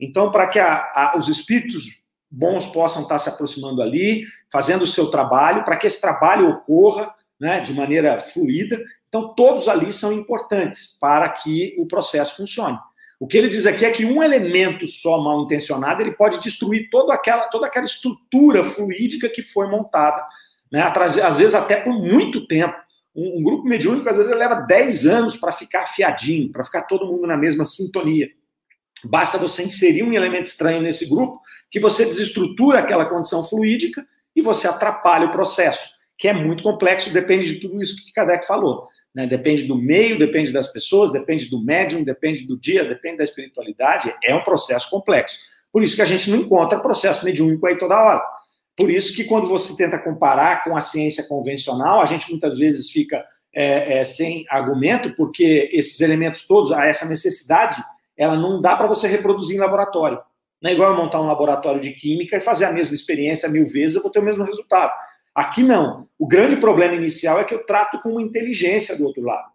[0.01, 4.87] Então, para que a, a, os espíritos bons possam estar se aproximando ali, fazendo o
[4.87, 8.81] seu trabalho, para que esse trabalho ocorra né, de maneira fluida.
[9.07, 12.79] Então, todos ali são importantes para que o processo funcione.
[13.19, 16.89] O que ele diz aqui é que um elemento só mal intencionado ele pode destruir
[16.89, 20.25] toda aquela, toda aquela estrutura fluídica que foi montada,
[20.71, 20.81] né,
[21.23, 22.75] às vezes até por muito tempo.
[23.15, 27.05] Um, um grupo mediúnico, às vezes, leva 10 anos para ficar afiadinho, para ficar todo
[27.05, 28.29] mundo na mesma sintonia.
[29.03, 34.41] Basta você inserir um elemento estranho nesse grupo que você desestrutura aquela condição fluídica e
[34.41, 38.87] você atrapalha o processo, que é muito complexo, depende de tudo isso que Kardec falou.
[39.13, 39.25] Né?
[39.25, 44.13] Depende do meio, depende das pessoas, depende do médium, depende do dia, depende da espiritualidade.
[44.23, 45.37] É um processo complexo.
[45.71, 48.21] Por isso que a gente não encontra processo mediúnico aí toda hora.
[48.75, 52.89] Por isso que quando você tenta comparar com a ciência convencional, a gente muitas vezes
[52.89, 57.81] fica é, é, sem argumento, porque esses elementos todos, essa necessidade
[58.21, 60.21] ela não dá para você reproduzir em laboratório.
[60.61, 63.65] Não é igual eu montar um laboratório de química e fazer a mesma experiência mil
[63.65, 64.93] vezes, eu vou ter o mesmo resultado.
[65.33, 66.07] Aqui não.
[66.19, 69.49] O grande problema inicial é que eu trato com uma inteligência do outro lado.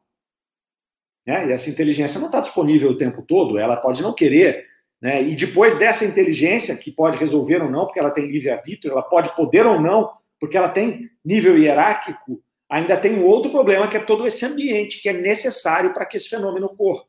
[1.24, 1.46] Né?
[1.46, 4.66] E essa inteligência não está disponível o tempo todo, ela pode não querer.
[5.00, 5.22] Né?
[5.22, 9.34] E depois dessa inteligência, que pode resolver ou não, porque ela tem livre-arbítrio, ela pode
[9.36, 14.00] poder ou não, porque ela tem nível hierárquico, ainda tem um outro problema, que é
[14.00, 17.04] todo esse ambiente que é necessário para que esse fenômeno ocorra.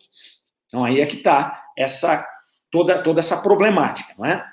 [0.67, 2.25] Então aí é que está essa
[2.71, 4.45] toda, toda essa problemática, não é?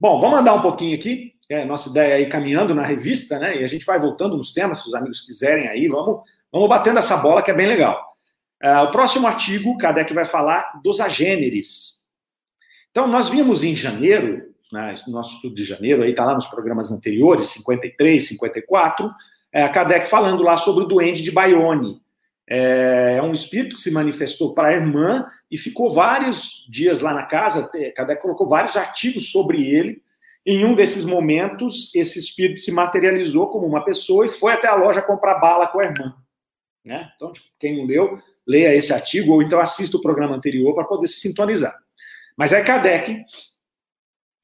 [0.00, 3.60] Bom, vamos andar um pouquinho aqui, é nossa ideia aí caminhando na revista, né?
[3.60, 6.98] E a gente vai voltando nos temas, se os amigos quiserem aí, vamos, vamos batendo
[6.98, 8.12] essa bola que é bem legal.
[8.62, 12.02] Uh, o próximo artigo, Kardec vai falar dos agêneres.
[12.90, 16.46] Então, nós vimos em janeiro, né, no nosso estudo de janeiro, aí está lá nos
[16.46, 19.10] programas anteriores, 53, 54,
[19.52, 22.00] é, Kardec falando lá sobre o duende de Bayonne.
[22.48, 27.14] É, é um espírito que se manifestou para a irmã e ficou vários dias lá
[27.14, 27.70] na casa.
[27.94, 30.02] Kardec colocou vários artigos sobre ele.
[30.44, 34.74] Em um desses momentos, esse espírito se materializou como uma pessoa e foi até a
[34.74, 36.16] loja comprar bala com a irmã.
[36.84, 37.08] Né?
[37.14, 40.84] Então, tipo, quem não leu, leia esse artigo ou então assista o programa anterior para
[40.84, 41.76] poder se sintonizar.
[42.36, 43.24] Mas aí Kardec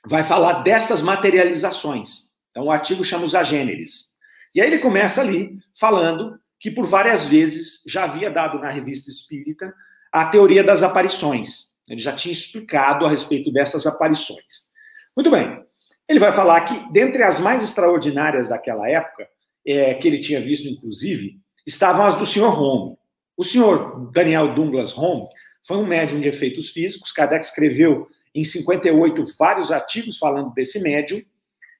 [0.06, 2.28] vai falar dessas materializações.
[2.50, 4.16] Então, o artigo chama os agêneres.
[4.54, 9.10] E aí ele começa ali falando que por várias vezes já havia dado na revista
[9.10, 9.72] Espírita
[10.12, 11.74] a teoria das aparições.
[11.86, 14.68] Ele já tinha explicado a respeito dessas aparições.
[15.16, 15.62] Muito bem.
[16.08, 19.28] Ele vai falar que, dentre as mais extraordinárias daquela época,
[19.66, 22.58] é, que ele tinha visto, inclusive, estavam as do Sr.
[22.58, 22.96] Home.
[23.36, 25.28] O senhor Daniel Douglas Home
[25.66, 27.12] foi um médium de efeitos físicos.
[27.12, 31.20] Kardec escreveu em 58 vários artigos falando desse médium,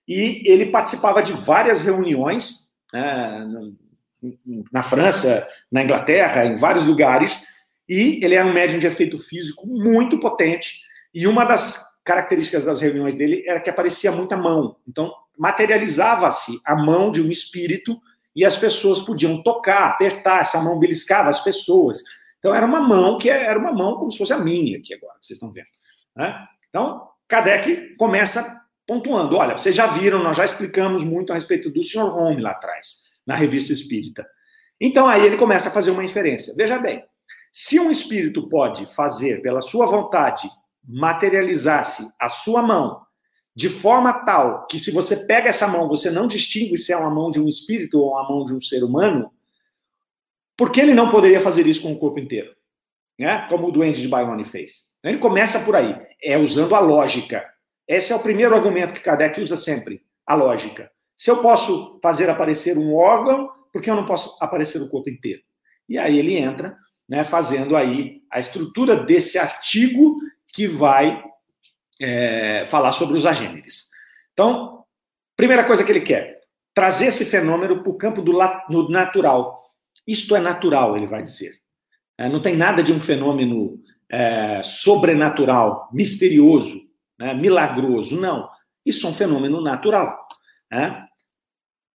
[0.07, 3.47] e ele participava de várias reuniões, né,
[4.73, 7.45] na França, na Inglaterra, em vários lugares,
[7.89, 10.83] e ele era um médium de efeito físico muito potente,
[11.15, 14.77] e uma das características das reuniões dele era que aparecia muita mão.
[14.87, 18.01] Então, materializava-se a mão de um espírito
[18.35, 22.03] e as pessoas podiam tocar, apertar, essa mão beliscava as pessoas.
[22.39, 25.17] Então era uma mão que era uma mão como se fosse a minha aqui agora,
[25.21, 25.67] vocês estão vendo.
[26.15, 26.47] Né?
[26.69, 31.83] Então, Kardec começa pontuando: olha, vocês já viram, nós já explicamos muito a respeito do
[31.83, 32.17] Sr.
[32.17, 34.27] Home lá atrás, na revista Espírita.
[34.81, 36.55] Então aí ele começa a fazer uma inferência.
[36.57, 37.05] Veja bem,
[37.53, 40.49] se um espírito pode fazer pela sua vontade
[40.83, 43.03] materializar-se a sua mão
[43.55, 47.11] de forma tal que se você pega essa mão, você não distingue se é uma
[47.11, 49.31] mão de um espírito ou uma mão de um ser humano,
[50.57, 52.55] por que ele não poderia fazer isso com o corpo inteiro?
[53.19, 53.47] Né?
[53.49, 54.93] Como o duende de Bayonne fez.
[55.05, 57.45] Ele começa por aí, é usando a lógica.
[57.87, 60.91] Esse é o primeiro argumento que Kardec usa sempre, a lógica.
[61.19, 65.11] Se eu posso fazer aparecer um órgão, por que eu não posso aparecer o corpo
[65.11, 65.43] inteiro?
[65.89, 66.77] E aí ele entra,
[67.09, 70.17] né, fazendo aí a estrutura desse artigo
[70.55, 71.21] que vai
[72.01, 73.89] é, falar sobre os agêneres.
[74.33, 74.85] Então,
[75.37, 76.41] primeira coisa que ele quer,
[76.73, 78.39] trazer esse fenômeno para o campo do,
[78.71, 79.65] do, natural.
[80.07, 81.51] Isto é natural, ele vai dizer.
[82.17, 86.81] É, não tem nada de um fenômeno é, sobrenatural, misterioso,
[87.19, 88.21] né, milagroso.
[88.21, 88.49] Não.
[88.87, 90.17] Isso é um fenômeno natural.
[90.71, 91.08] Né?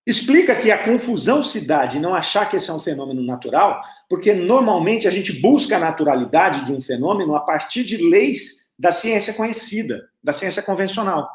[0.05, 3.81] Explica que a confusão se dá de não achar que esse é um fenômeno natural,
[4.09, 8.91] porque normalmente a gente busca a naturalidade de um fenômeno a partir de leis da
[8.91, 11.29] ciência conhecida, da ciência convencional.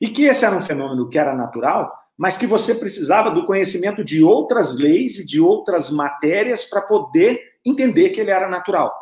[0.00, 4.02] E que esse era um fenômeno que era natural, mas que você precisava do conhecimento
[4.02, 8.92] de outras leis e de outras matérias para poder entender que ele era natural.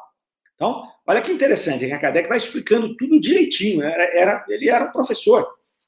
[0.57, 3.83] Então, olha que interessante, a Kardec vai explicando tudo direitinho.
[3.83, 5.47] Era, era ele era um professor,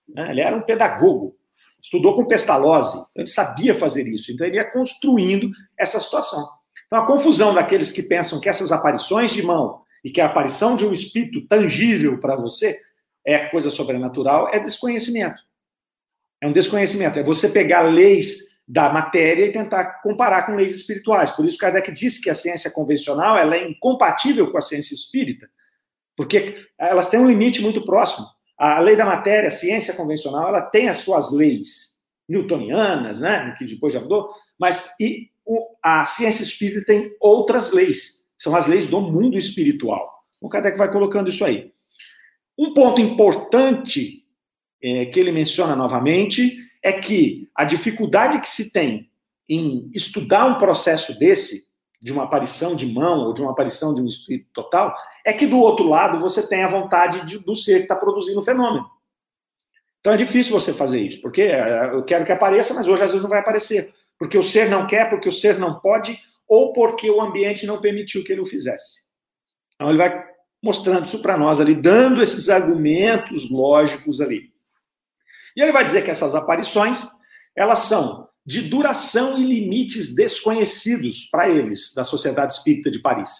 [0.08, 0.30] né?
[0.30, 1.36] ele era um pedagogo,
[1.80, 4.32] estudou com Pestalozzi, então ele sabia fazer isso.
[4.32, 6.46] Então, ele ia construindo essa situação.
[6.86, 10.74] Então, a confusão daqueles que pensam que essas aparições de mão e que a aparição
[10.74, 12.80] de um espírito tangível para você
[13.26, 15.42] é coisa sobrenatural, é desconhecimento.
[16.40, 17.18] É um desconhecimento.
[17.18, 21.30] É você pegar leis da matéria e tentar comparar com leis espirituais.
[21.30, 25.48] Por isso, Kardec disse que a ciência convencional ela é incompatível com a ciência espírita,
[26.16, 28.26] porque elas têm um limite muito próximo.
[28.58, 31.96] A lei da matéria, a ciência convencional, ela tem as suas leis
[32.28, 34.28] newtonianas, né, que depois já mudou,
[34.58, 35.30] mas e
[35.82, 38.24] a ciência espírita tem outras leis.
[38.36, 40.22] São as leis do mundo espiritual.
[40.40, 41.72] O Kardec vai colocando isso aí.
[42.56, 44.24] Um ponto importante
[44.82, 49.10] é, que ele menciona novamente é que a dificuldade que se tem
[49.48, 51.67] em estudar um processo desse,
[52.00, 54.94] de uma aparição de mão ou de uma aparição de um espírito total,
[55.24, 58.38] é que do outro lado você tem a vontade de, do ser que está produzindo
[58.38, 58.88] o fenômeno.
[60.00, 63.10] Então é difícil você fazer isso, porque é, eu quero que apareça, mas hoje às
[63.10, 63.92] vezes não vai aparecer.
[64.18, 67.80] Porque o ser não quer, porque o ser não pode, ou porque o ambiente não
[67.80, 69.02] permitiu que ele o fizesse.
[69.74, 70.24] Então, ele vai
[70.62, 74.52] mostrando isso para nós ali, dando esses argumentos lógicos ali.
[75.54, 77.08] E ele vai dizer que essas aparições,
[77.56, 83.30] elas são de duração e limites desconhecidos para eles, da Sociedade Espírita de Paris.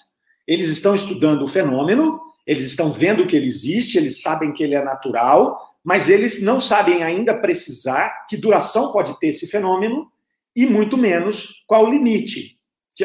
[0.46, 4.74] Eles estão estudando o fenômeno, eles estão vendo que ele existe, eles sabem que ele
[4.74, 10.10] é natural, mas eles não sabem ainda precisar que duração pode ter esse fenômeno
[10.54, 12.58] e muito menos qual o limite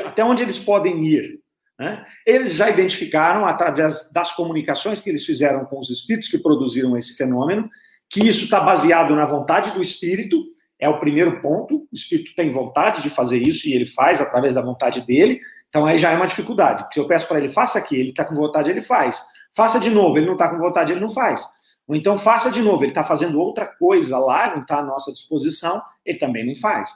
[0.06, 1.40] até onde eles podem ir.
[1.80, 2.06] Né?
[2.26, 7.16] Eles já identificaram, através das comunicações que eles fizeram com os espíritos que produziram esse
[7.16, 7.70] fenômeno,
[8.10, 10.44] que isso está baseado na vontade do espírito,
[10.84, 11.78] é o primeiro ponto.
[11.78, 15.40] O espírito tem vontade de fazer isso e ele faz através da vontade dele.
[15.70, 16.84] Então aí já é uma dificuldade.
[16.84, 19.24] Porque se eu peço para ele, faça aqui, ele está com vontade, ele faz.
[19.56, 21.48] Faça de novo, ele não está com vontade, ele não faz.
[21.88, 25.12] Ou então faça de novo, ele está fazendo outra coisa lá, não está à nossa
[25.12, 26.92] disposição, ele também não faz.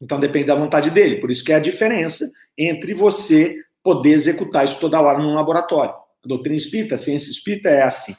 [0.00, 1.20] Então depende da vontade dele.
[1.20, 5.94] Por isso que é a diferença entre você poder executar isso toda hora num laboratório.
[5.94, 8.14] A doutrina espírita, a ciência espírita é assim.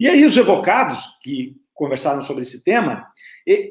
[0.00, 3.06] E aí os evocados que conversaram sobre esse tema,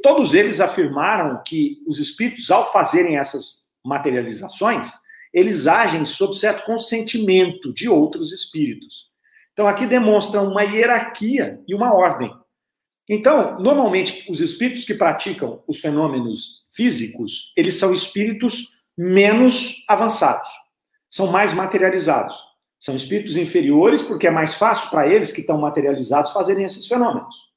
[0.02, 4.92] todos eles afirmaram que os espíritos, ao fazerem essas materializações,
[5.34, 9.10] eles agem sob certo consentimento de outros espíritos.
[9.54, 12.34] Então aqui demonstra uma hierarquia e uma ordem.
[13.10, 20.50] Então, normalmente, os espíritos que praticam os fenômenos físicos, eles são espíritos menos avançados,
[21.10, 22.52] são mais materializados.
[22.82, 27.51] São espíritos inferiores porque é mais fácil para eles que estão materializados fazerem esses fenômenos.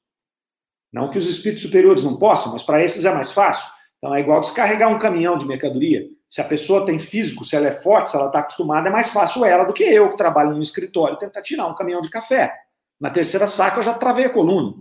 [0.95, 3.69] Não que os espíritos superiores não possam, mas para esses é mais fácil.
[3.97, 6.07] Então é igual descarregar um caminhão de mercadoria.
[6.29, 9.09] Se a pessoa tem físico, se ela é forte, se ela está acostumada, é mais
[9.09, 12.53] fácil ela do que eu, que trabalho no escritório, tentar tirar um caminhão de café.
[12.97, 14.73] Na terceira saca eu já travei a coluna.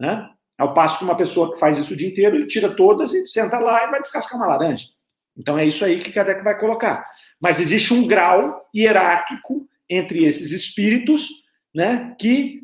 [0.00, 0.28] Né?
[0.58, 3.24] Ao passo que uma pessoa que faz isso o dia inteiro, ele tira todas e
[3.24, 4.88] senta lá e vai descascar uma laranja.
[5.36, 7.04] Então é isso aí que Kardec vai colocar.
[7.40, 11.28] Mas existe um grau hierárquico entre esses espíritos
[11.72, 12.63] né, que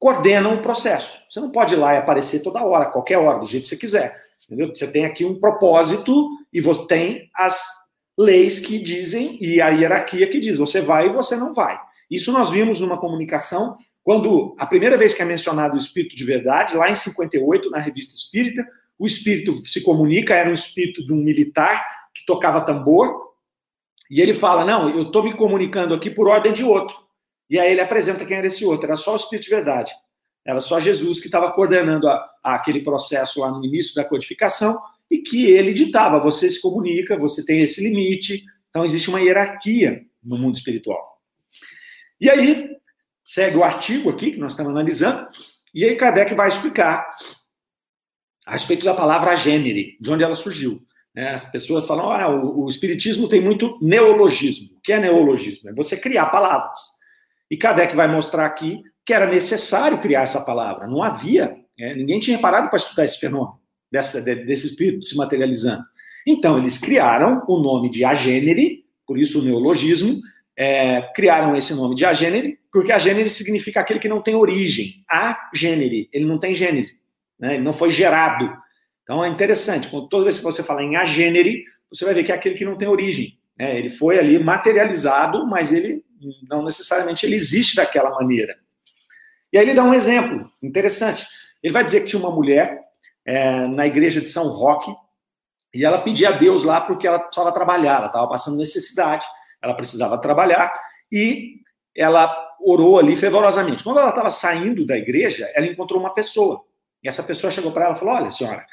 [0.00, 1.20] coordenam o processo.
[1.28, 3.76] Você não pode ir lá e aparecer toda hora, qualquer hora, do jeito que você
[3.76, 4.20] quiser.
[4.46, 4.74] Entendeu?
[4.74, 7.62] Você tem aqui um propósito e você tem as
[8.18, 11.78] leis que dizem e a hierarquia que diz você vai e você não vai.
[12.10, 16.24] Isso nós vimos numa comunicação quando a primeira vez que é mencionado o espírito de
[16.24, 18.66] verdade, lá em 58, na revista Espírita,
[18.98, 21.84] o espírito se comunica, era um espírito de um militar
[22.14, 23.30] que tocava tambor,
[24.10, 26.96] e ele fala: Não, eu estou me comunicando aqui por ordem de outro.
[27.50, 29.92] E aí ele apresenta quem era esse outro, era só o espírito de verdade.
[30.46, 34.80] Era só Jesus que estava coordenando a, a aquele processo lá no início da codificação
[35.10, 38.44] e que ele ditava: você se comunica, você tem esse limite.
[38.70, 41.20] Então existe uma hierarquia no mundo espiritual.
[42.20, 42.70] E aí
[43.24, 45.26] segue o artigo aqui que nós estamos analisando,
[45.74, 47.08] e aí Kardec vai explicar
[48.44, 50.82] a respeito da palavra gênere, de onde ela surgiu.
[51.14, 54.76] É, as pessoas falam, ah, o, o, Espiritismo tem muito neologismo.
[54.76, 55.70] O que é neologismo?
[55.70, 56.78] É você criar palavras.
[57.50, 60.86] E Kardec vai mostrar aqui que era necessário criar essa palavra.
[60.86, 63.58] Não havia, é, ninguém tinha parado para estudar esse fenômeno,
[63.90, 65.82] dessa, desse espírito se materializando.
[66.26, 70.20] Então, eles criaram o nome de agênere, por isso o neologismo,
[70.56, 75.02] é, criaram esse nome de agênere, porque agênere significa aquele que não tem origem.
[75.08, 77.00] Agênere, ele não tem gênese,
[77.38, 77.54] né?
[77.54, 78.52] ele não foi gerado.
[79.02, 82.34] Então é interessante, toda vez que você fala em agênere, você vai ver que é
[82.34, 83.38] aquele que não tem origem.
[83.58, 83.78] Né?
[83.78, 86.04] Ele foi ali materializado, mas ele
[86.48, 88.58] não necessariamente ele existe daquela maneira.
[89.52, 91.26] E aí ele dá um exemplo interessante.
[91.62, 92.78] Ele vai dizer que tinha uma mulher
[93.24, 94.94] é, na igreja de São Roque
[95.74, 99.24] e ela pedia a Deus lá porque ela precisava trabalhar, ela estava passando necessidade,
[99.62, 100.72] ela precisava trabalhar
[101.12, 101.60] e
[101.96, 103.84] ela orou ali fervorosamente.
[103.84, 106.64] Quando ela estava saindo da igreja, ela encontrou uma pessoa.
[107.02, 108.64] E essa pessoa chegou para ela e falou: Olha, senhora,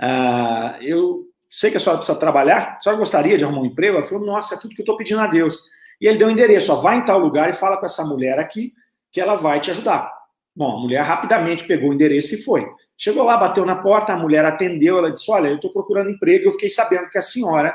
[0.00, 3.98] ah, eu sei que a senhora precisa trabalhar, a senhora gostaria de arrumar um emprego?
[3.98, 5.60] Ela falou, nossa, é tudo que eu estou pedindo a Deus.
[6.00, 8.38] E ele deu um endereço, ó, vai em tal lugar e fala com essa mulher
[8.38, 8.72] aqui,
[9.12, 10.10] que ela vai te ajudar.
[10.56, 12.66] Bom, a mulher rapidamente pegou o endereço e foi.
[12.96, 16.46] Chegou lá, bateu na porta, a mulher atendeu, ela disse, olha, eu estou procurando emprego,
[16.46, 17.74] eu fiquei sabendo que a senhora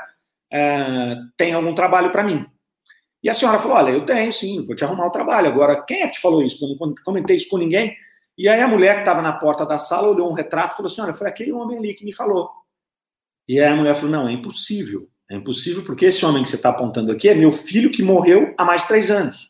[0.52, 2.46] é, tem algum trabalho para mim.
[3.24, 5.48] E a senhora falou, olha, eu tenho sim, vou te arrumar o trabalho.
[5.48, 6.64] Agora, quem é que te falou isso?
[6.64, 7.96] Eu não comentei isso com ninguém.
[8.38, 10.92] E aí a mulher que estava na porta da sala olhou um retrato e falou
[11.00, 12.52] Olha, foi aquele homem ali que me falou.
[13.48, 15.10] E aí a mulher falou: Não, é impossível.
[15.30, 18.54] É impossível porque esse homem que você está apontando aqui é meu filho que morreu
[18.58, 19.50] há mais de três anos.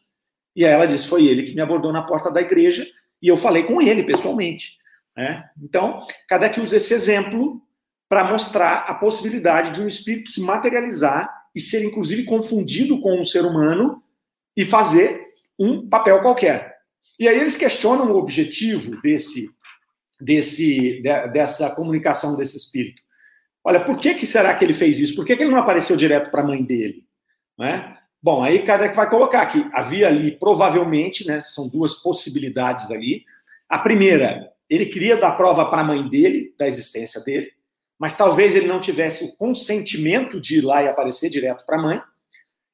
[0.55, 2.88] E aí ela disse: Foi ele que me abordou na porta da igreja
[3.21, 4.78] e eu falei com ele pessoalmente.
[5.15, 5.43] Né?
[5.61, 7.61] Então, Kardec usa esse exemplo
[8.07, 13.26] para mostrar a possibilidade de um espírito se materializar e ser, inclusive, confundido com um
[13.26, 14.01] ser humano
[14.55, 15.21] e fazer
[15.57, 16.76] um papel qualquer.
[17.19, 19.49] E aí eles questionam o objetivo desse,
[20.19, 23.01] desse, dessa comunicação desse espírito.
[23.66, 25.16] Olha, por que, que será que ele fez isso?
[25.16, 27.03] Por que, que ele não apareceu direto para a mãe dele?
[27.57, 27.97] Né?
[28.22, 33.24] Bom, aí Kardec vai colocar que havia ali, provavelmente, né, são duas possibilidades ali.
[33.68, 37.51] A primeira, ele queria dar prova para a mãe dele, da existência dele,
[37.97, 41.82] mas talvez ele não tivesse o consentimento de ir lá e aparecer direto para a
[41.82, 42.01] mãe.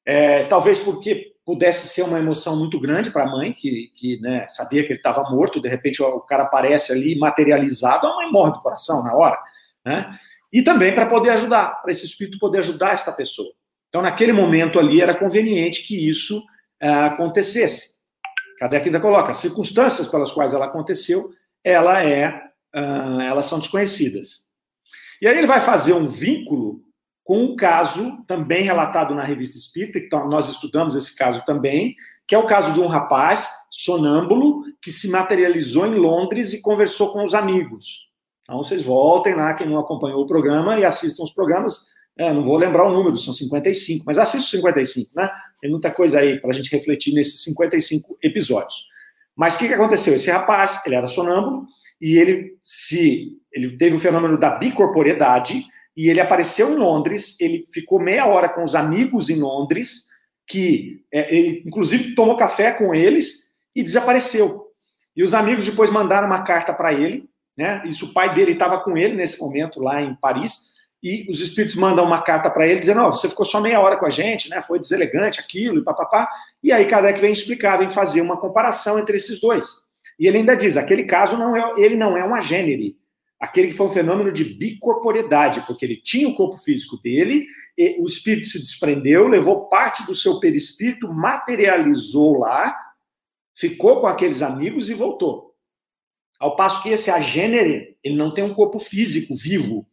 [0.05, 4.45] É, talvez porque pudesse ser uma emoção muito grande para a mãe, que, que né,
[4.49, 8.53] sabia que ele estava morto, de repente o cara aparece ali materializado, a mãe morre
[8.53, 9.37] do coração na hora.
[9.85, 10.19] Né?
[10.51, 13.51] E também para poder ajudar, para esse espírito poder ajudar essa pessoa.
[13.89, 16.43] Então, naquele momento ali, era conveniente que isso
[16.81, 17.99] é, acontecesse.
[18.57, 21.31] Kardec ainda coloca, as circunstâncias pelas quais ela aconteceu,
[21.63, 22.29] ela é,
[22.75, 24.45] uh, elas são desconhecidas.
[25.19, 26.81] E aí ele vai fazer um vínculo
[27.23, 31.95] com um caso também relatado na revista Espírita, então nós estudamos esse caso também,
[32.27, 37.13] que é o caso de um rapaz sonâmbulo que se materializou em Londres e conversou
[37.13, 38.10] com os amigos.
[38.43, 41.85] Então vocês voltem lá, quem não acompanhou o programa, e assistam os programas.
[42.17, 45.29] É, não vou lembrar o número, são 55, mas assista os 55, né?
[45.61, 48.87] Tem muita coisa aí para a gente refletir nesses 55 episódios.
[49.35, 50.13] Mas o que, que aconteceu?
[50.13, 51.65] Esse rapaz, ele era sonâmbulo,
[51.99, 55.65] e ele se ele teve o fenômeno da bicorporeidade,
[55.95, 60.07] e ele apareceu em Londres, ele ficou meia hora com os amigos em Londres,
[60.47, 64.67] que é, ele inclusive tomou café com eles e desapareceu.
[65.15, 67.81] E os amigos depois mandaram uma carta para ele, né?
[67.85, 70.71] Isso o pai dele estava com ele nesse momento lá em Paris,
[71.03, 73.97] e os espíritos mandam uma carta para ele dizendo: "Ó, você ficou só meia hora
[73.97, 74.61] com a gente, né?
[74.61, 76.29] Foi deselegante aquilo e papapá".
[76.63, 79.67] E aí Kardec vem explicar, vem fazer uma comparação entre esses dois.
[80.19, 82.95] E ele ainda diz: aquele caso não é, ele não é uma gênere,
[83.39, 87.47] aquele que foi um fenômeno de bicorporidade, porque ele tinha o corpo físico dele,
[87.99, 92.77] o espírito se desprendeu, levou parte do seu perispírito, materializou lá,
[93.55, 95.50] ficou com aqueles amigos e voltou.
[96.41, 99.85] Ao passo que esse agênere, ele não tem um corpo físico vivo.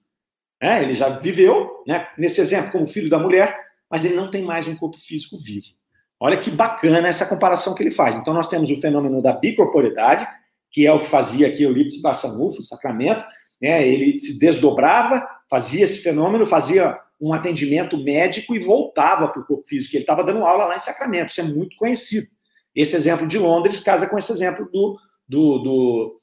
[0.60, 0.82] Né?
[0.82, 2.08] Ele já viveu, né?
[2.16, 3.54] nesse exemplo, como filho da mulher,
[3.90, 5.66] mas ele não tem mais um corpo físico vivo.
[6.18, 8.16] Olha que bacana essa comparação que ele faz.
[8.16, 10.26] Então, nós temos o fenômeno da bicorporidade,
[10.72, 13.24] que é o que fazia aqui Eurípides Bassanufo, Sacramento,
[13.60, 13.86] né?
[13.86, 19.66] Ele se desdobrava, fazia esse fenômeno, fazia um atendimento médico e voltava para o corpo
[19.66, 19.94] físico.
[19.94, 22.26] Ele estava dando aula lá em Sacramento, isso é muito conhecido.
[22.74, 26.18] Esse exemplo de Londres casa com esse exemplo do, do, do,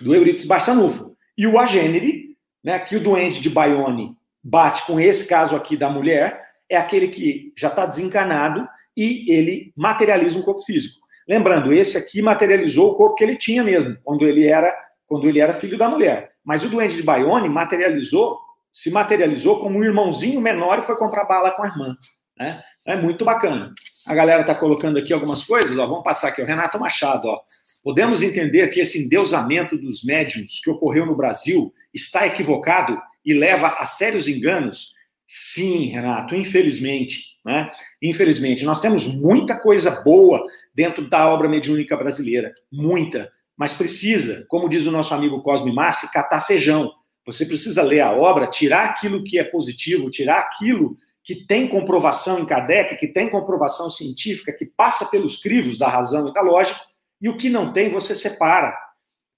[0.00, 1.16] do Euripides Barçanufo.
[1.36, 5.88] E o agênere, né, que o doente de Bayonne bate com esse caso aqui da
[5.88, 10.98] mulher, é aquele que já está desencarnado e ele materializa um corpo físico.
[11.28, 14.74] Lembrando, esse aqui materializou o corpo que ele tinha mesmo, quando ele era,
[15.06, 16.32] quando ele era filho da mulher.
[16.44, 18.38] Mas o doente de Bayonne materializou,
[18.72, 21.96] se materializou como um irmãozinho menor e foi comprar bala com a irmã.
[22.38, 22.62] Né?
[22.86, 23.74] É muito bacana.
[24.06, 26.40] A galera está colocando aqui algumas coisas, ó, vamos passar aqui.
[26.40, 27.38] O Renato Machado, ó.
[27.82, 33.68] Podemos entender que esse endeusamento dos médiums que ocorreu no Brasil está equivocado e leva
[33.78, 34.94] a sérios enganos?
[35.26, 37.36] Sim, Renato, infelizmente.
[37.44, 37.70] Né?
[38.02, 44.68] Infelizmente, nós temos muita coisa boa dentro da obra mediúnica brasileira, muita, mas precisa, como
[44.68, 46.92] diz o nosso amigo Cosme Massi, catar feijão.
[47.26, 52.40] Você precisa ler a obra, tirar aquilo que é positivo, tirar aquilo que tem comprovação
[52.40, 56.80] em Kardec, que tem comprovação científica, que passa pelos crivos da razão e da lógica,
[57.20, 58.76] e o que não tem, você separa.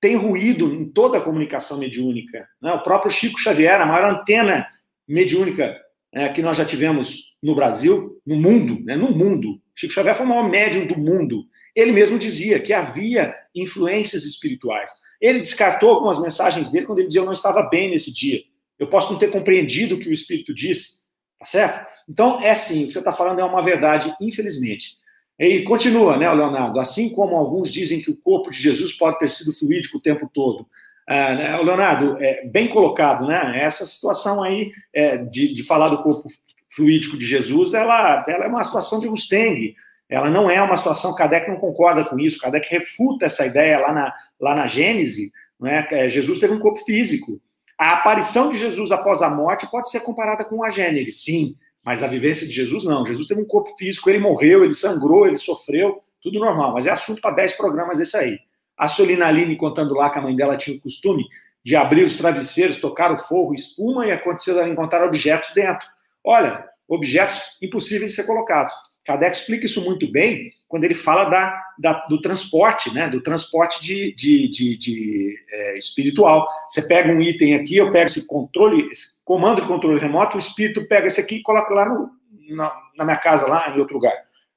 [0.00, 2.46] Tem ruído em toda a comunicação mediúnica.
[2.60, 2.72] Né?
[2.72, 4.66] O próprio Chico Xavier, a maior antena
[5.06, 5.76] mediúnica
[6.12, 8.96] é, que nós já tivemos no Brasil, no mundo, né?
[8.96, 9.60] no mundo.
[9.74, 11.44] Chico Xavier foi o maior médium do mundo.
[11.74, 14.90] Ele mesmo dizia que havia influências espirituais.
[15.20, 18.40] Ele descartou algumas mensagens dele quando ele dizia eu não estava bem nesse dia.
[18.78, 21.00] Eu posso não ter compreendido o que o Espírito disse,
[21.40, 21.86] Tá certo?
[22.06, 24.98] Então, é sim, o que você está falando é uma verdade, infelizmente.
[25.40, 26.78] E continua, né, Leonardo?
[26.78, 30.30] Assim como alguns dizem que o corpo de Jesus pode ter sido fluídico o tempo
[30.30, 30.66] todo.
[31.08, 33.58] Ah, né, Leonardo, é, bem colocado, né?
[33.58, 36.28] Essa situação aí é, de, de falar do corpo
[36.68, 39.74] fluídico de Jesus, ela, ela é uma situação de Mustang.
[40.10, 43.92] Ela não é uma situação, Kardec não concorda com isso, Kardec refuta essa ideia lá
[43.94, 45.88] na, lá na Gênese, né?
[46.10, 47.40] Jesus teve um corpo físico.
[47.78, 52.02] A aparição de Jesus após a morte pode ser comparada com a gênere, sim, mas
[52.02, 53.04] a vivência de Jesus não.
[53.04, 56.90] Jesus teve um corpo físico, ele morreu, ele sangrou, ele sofreu, tudo normal, mas é
[56.90, 58.38] assunto para 10 programas esse aí.
[58.76, 61.24] A Solina Aline contando lá que a mãe dela tinha o costume
[61.64, 65.86] de abrir os travesseiros, tocar o forro, espuma e aconteceu ela encontrar objetos dentro.
[66.24, 68.72] Olha, objetos impossíveis de ser colocados.
[69.04, 73.08] Kardec explica isso muito bem quando ele fala da, da do transporte, né?
[73.08, 76.46] Do transporte de, de, de, de é, espiritual.
[76.68, 80.40] Você pega um item aqui, eu pego esse controle, esse comando de controle remoto, o
[80.40, 82.10] espírito pega esse aqui e coloca lá no,
[82.54, 84.14] na, na minha casa, lá em outro lugar.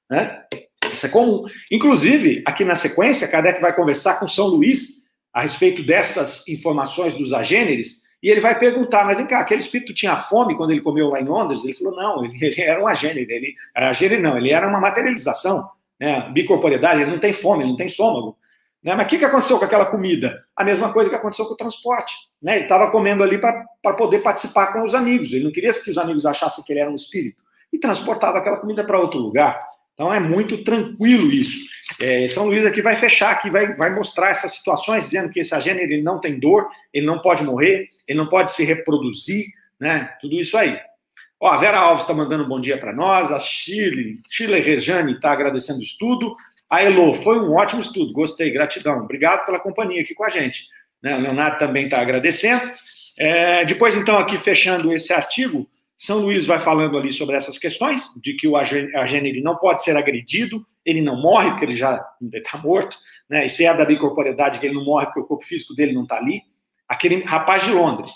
[0.09, 0.43] Né?
[0.91, 1.45] Isso é comum.
[1.71, 5.01] Inclusive, aqui na sequência, Kardec vai conversar com São Luís
[5.33, 9.93] a respeito dessas informações dos agêneres e ele vai perguntar, mas vem cá, aquele espírito
[9.93, 11.65] tinha fome quando ele comeu lá em Londres?
[11.65, 14.79] Ele falou, não, ele, ele era um agênero, ele era agênero não, ele era uma
[14.79, 15.69] materialização,
[15.99, 18.37] né, bicorporidade, ele não tem fome, ele não tem estômago.
[18.81, 18.95] Né?
[18.95, 20.41] Mas o que, que aconteceu com aquela comida?
[20.55, 22.15] A mesma coisa que aconteceu com o transporte.
[22.41, 22.55] Né?
[22.55, 25.97] Ele estava comendo ali para poder participar com os amigos, ele não queria que os
[25.97, 27.43] amigos achassem que ele era um espírito,
[27.73, 29.67] e transportava aquela comida para outro lugar.
[29.93, 31.67] Então é muito tranquilo isso.
[31.99, 35.53] É, São Luís aqui vai fechar, aqui vai, vai mostrar essas situações, dizendo que esse
[35.53, 39.45] agente ele não tem dor, ele não pode morrer, ele não pode se reproduzir,
[39.79, 40.15] né?
[40.19, 40.79] Tudo isso aí.
[41.39, 45.13] Ó, a Vera Alves está mandando um bom dia para nós, a Chile, Chile Rejane
[45.13, 46.33] está agradecendo o estudo,
[46.69, 50.69] a Elo, foi um ótimo estudo, gostei, gratidão, obrigado pela companhia aqui com a gente.
[51.01, 51.15] Né?
[51.15, 52.63] O Leonardo também está agradecendo.
[53.17, 55.69] É, depois, então, aqui fechando esse artigo,
[56.05, 59.95] são Luís vai falando ali sobre essas questões, de que o agente não pode ser
[59.95, 62.97] agredido, ele não morre porque ele já está morto,
[63.29, 63.45] né?
[63.45, 66.03] E se é da bicorporidade que ele não morre porque o corpo físico dele não
[66.03, 66.41] está ali.
[66.89, 68.15] Aquele rapaz de Londres,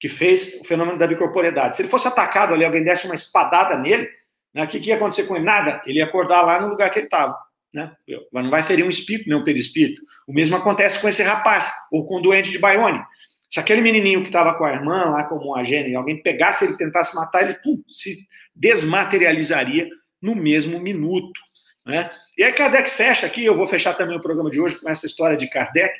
[0.00, 3.76] que fez o fenômeno da bicorporidade, se ele fosse atacado ali, alguém desse uma espadada
[3.76, 4.08] nele,
[4.54, 4.64] né?
[4.64, 5.44] o que, que ia acontecer com ele?
[5.44, 7.36] Nada, ele ia acordar lá no lugar que ele estava.
[7.74, 7.92] Né?
[8.32, 10.00] Não vai ferir um espírito, nem um perispírito.
[10.26, 13.02] O mesmo acontece com esse rapaz, ou com o doente de Bayonne.
[13.50, 16.76] Se aquele menininho que estava com a irmã lá como um agente, alguém pegasse ele
[16.76, 18.18] tentasse matar, ele pum, se
[18.54, 19.88] desmaterializaria
[20.22, 21.40] no mesmo minuto.
[21.84, 22.08] Né?
[22.38, 25.04] E aí Kardec fecha aqui, eu vou fechar também o programa de hoje com essa
[25.04, 25.92] história de Kardec.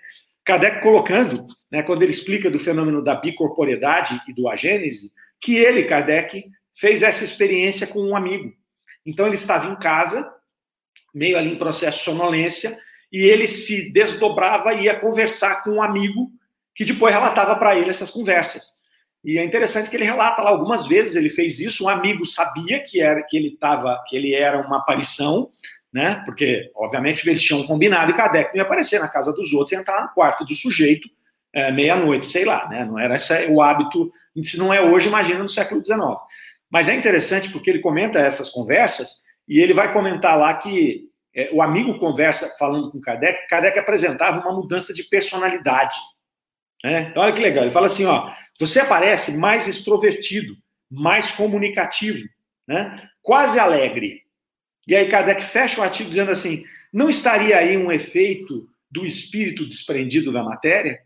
[0.44, 5.84] Kardec colocando, né, quando ele explica do fenômeno da bicorporidade e do agênese, que ele,
[5.84, 8.52] Kardec, fez essa experiência com um amigo.
[9.04, 10.32] Então ele estava em casa,
[11.12, 12.76] meio ali em processo de sonolência,
[13.12, 16.30] e ele se desdobrava e ia conversar com um amigo
[16.74, 18.72] que depois relatava para ele essas conversas.
[19.24, 21.84] E é interessante que ele relata lá algumas vezes ele fez isso.
[21.84, 25.50] Um amigo sabia que era que ele tava, que ele era uma aparição,
[25.92, 26.22] né?
[26.24, 29.76] Porque obviamente eles tinham combinado e Kardec não ia aparecer na casa dos outros e
[29.80, 31.08] entrar no quarto do sujeito
[31.52, 32.84] é, meia-noite, sei lá, né?
[32.84, 34.10] Não era esse o hábito.
[34.42, 36.00] Se não é hoje, imagina no século XIX.
[36.70, 39.16] Mas é interessante porque ele comenta essas conversas
[39.46, 43.46] e ele vai comentar lá que é, o amigo conversa falando com Kardec.
[43.48, 45.96] Kardec apresentava uma mudança de personalidade
[46.84, 47.12] Né?
[47.16, 47.64] Olha que legal.
[47.64, 50.56] Ele fala assim: ó, você aparece mais extrovertido,
[50.90, 52.28] mais comunicativo,
[52.66, 53.08] né?
[53.22, 54.22] quase alegre.
[54.86, 59.66] E aí Kardec fecha o artigo dizendo assim: não estaria aí um efeito do espírito
[59.66, 61.00] desprendido da matéria?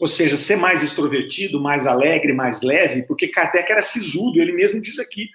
[0.00, 4.80] Ou seja, ser mais extrovertido, mais alegre, mais leve, porque Kardec era sisudo, ele mesmo
[4.80, 5.28] diz aqui.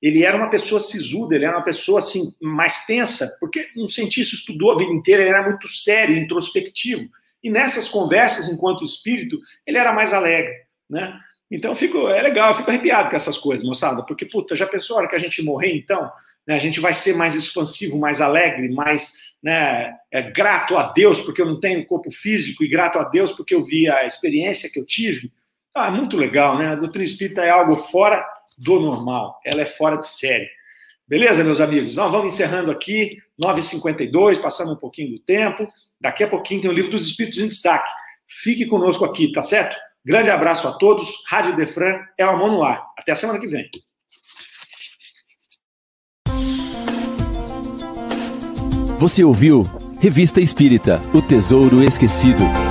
[0.00, 4.34] Ele era uma pessoa sisuda, ele era uma pessoa assim mais tensa, porque um cientista
[4.34, 7.08] estudou a vida inteira, ele era muito sério, introspectivo.
[7.42, 10.54] E nessas conversas, enquanto espírito, ele era mais alegre,
[10.88, 11.18] né?
[11.50, 14.96] Então, fico, é legal, eu fico arrepiado com essas coisas, moçada, porque, puta, já pensou
[14.96, 16.10] a hora que a gente morrer, então?
[16.46, 21.20] Né, a gente vai ser mais expansivo, mais alegre, mais né, é, grato a Deus,
[21.20, 24.70] porque eu não tenho corpo físico, e grato a Deus porque eu vi a experiência
[24.70, 25.32] que eu tive.
[25.74, 26.68] Ah, muito legal, né?
[26.68, 28.26] A doutrina espírita é algo fora
[28.58, 30.48] do normal, ela é fora de série.
[31.06, 31.94] Beleza, meus amigos?
[31.94, 35.66] Nós vamos encerrando aqui, 9h52, passando um pouquinho do tempo.
[36.00, 37.90] Daqui a pouquinho tem o livro dos Espíritos em Destaque.
[38.26, 39.76] Fique conosco aqui, tá certo?
[40.04, 41.08] Grande abraço a todos.
[41.28, 42.82] Rádio Defran é o amor no ar.
[42.96, 43.68] Até a semana que vem.
[48.98, 49.62] Você ouviu
[50.00, 52.67] Revista Espírita O Tesouro Esquecido.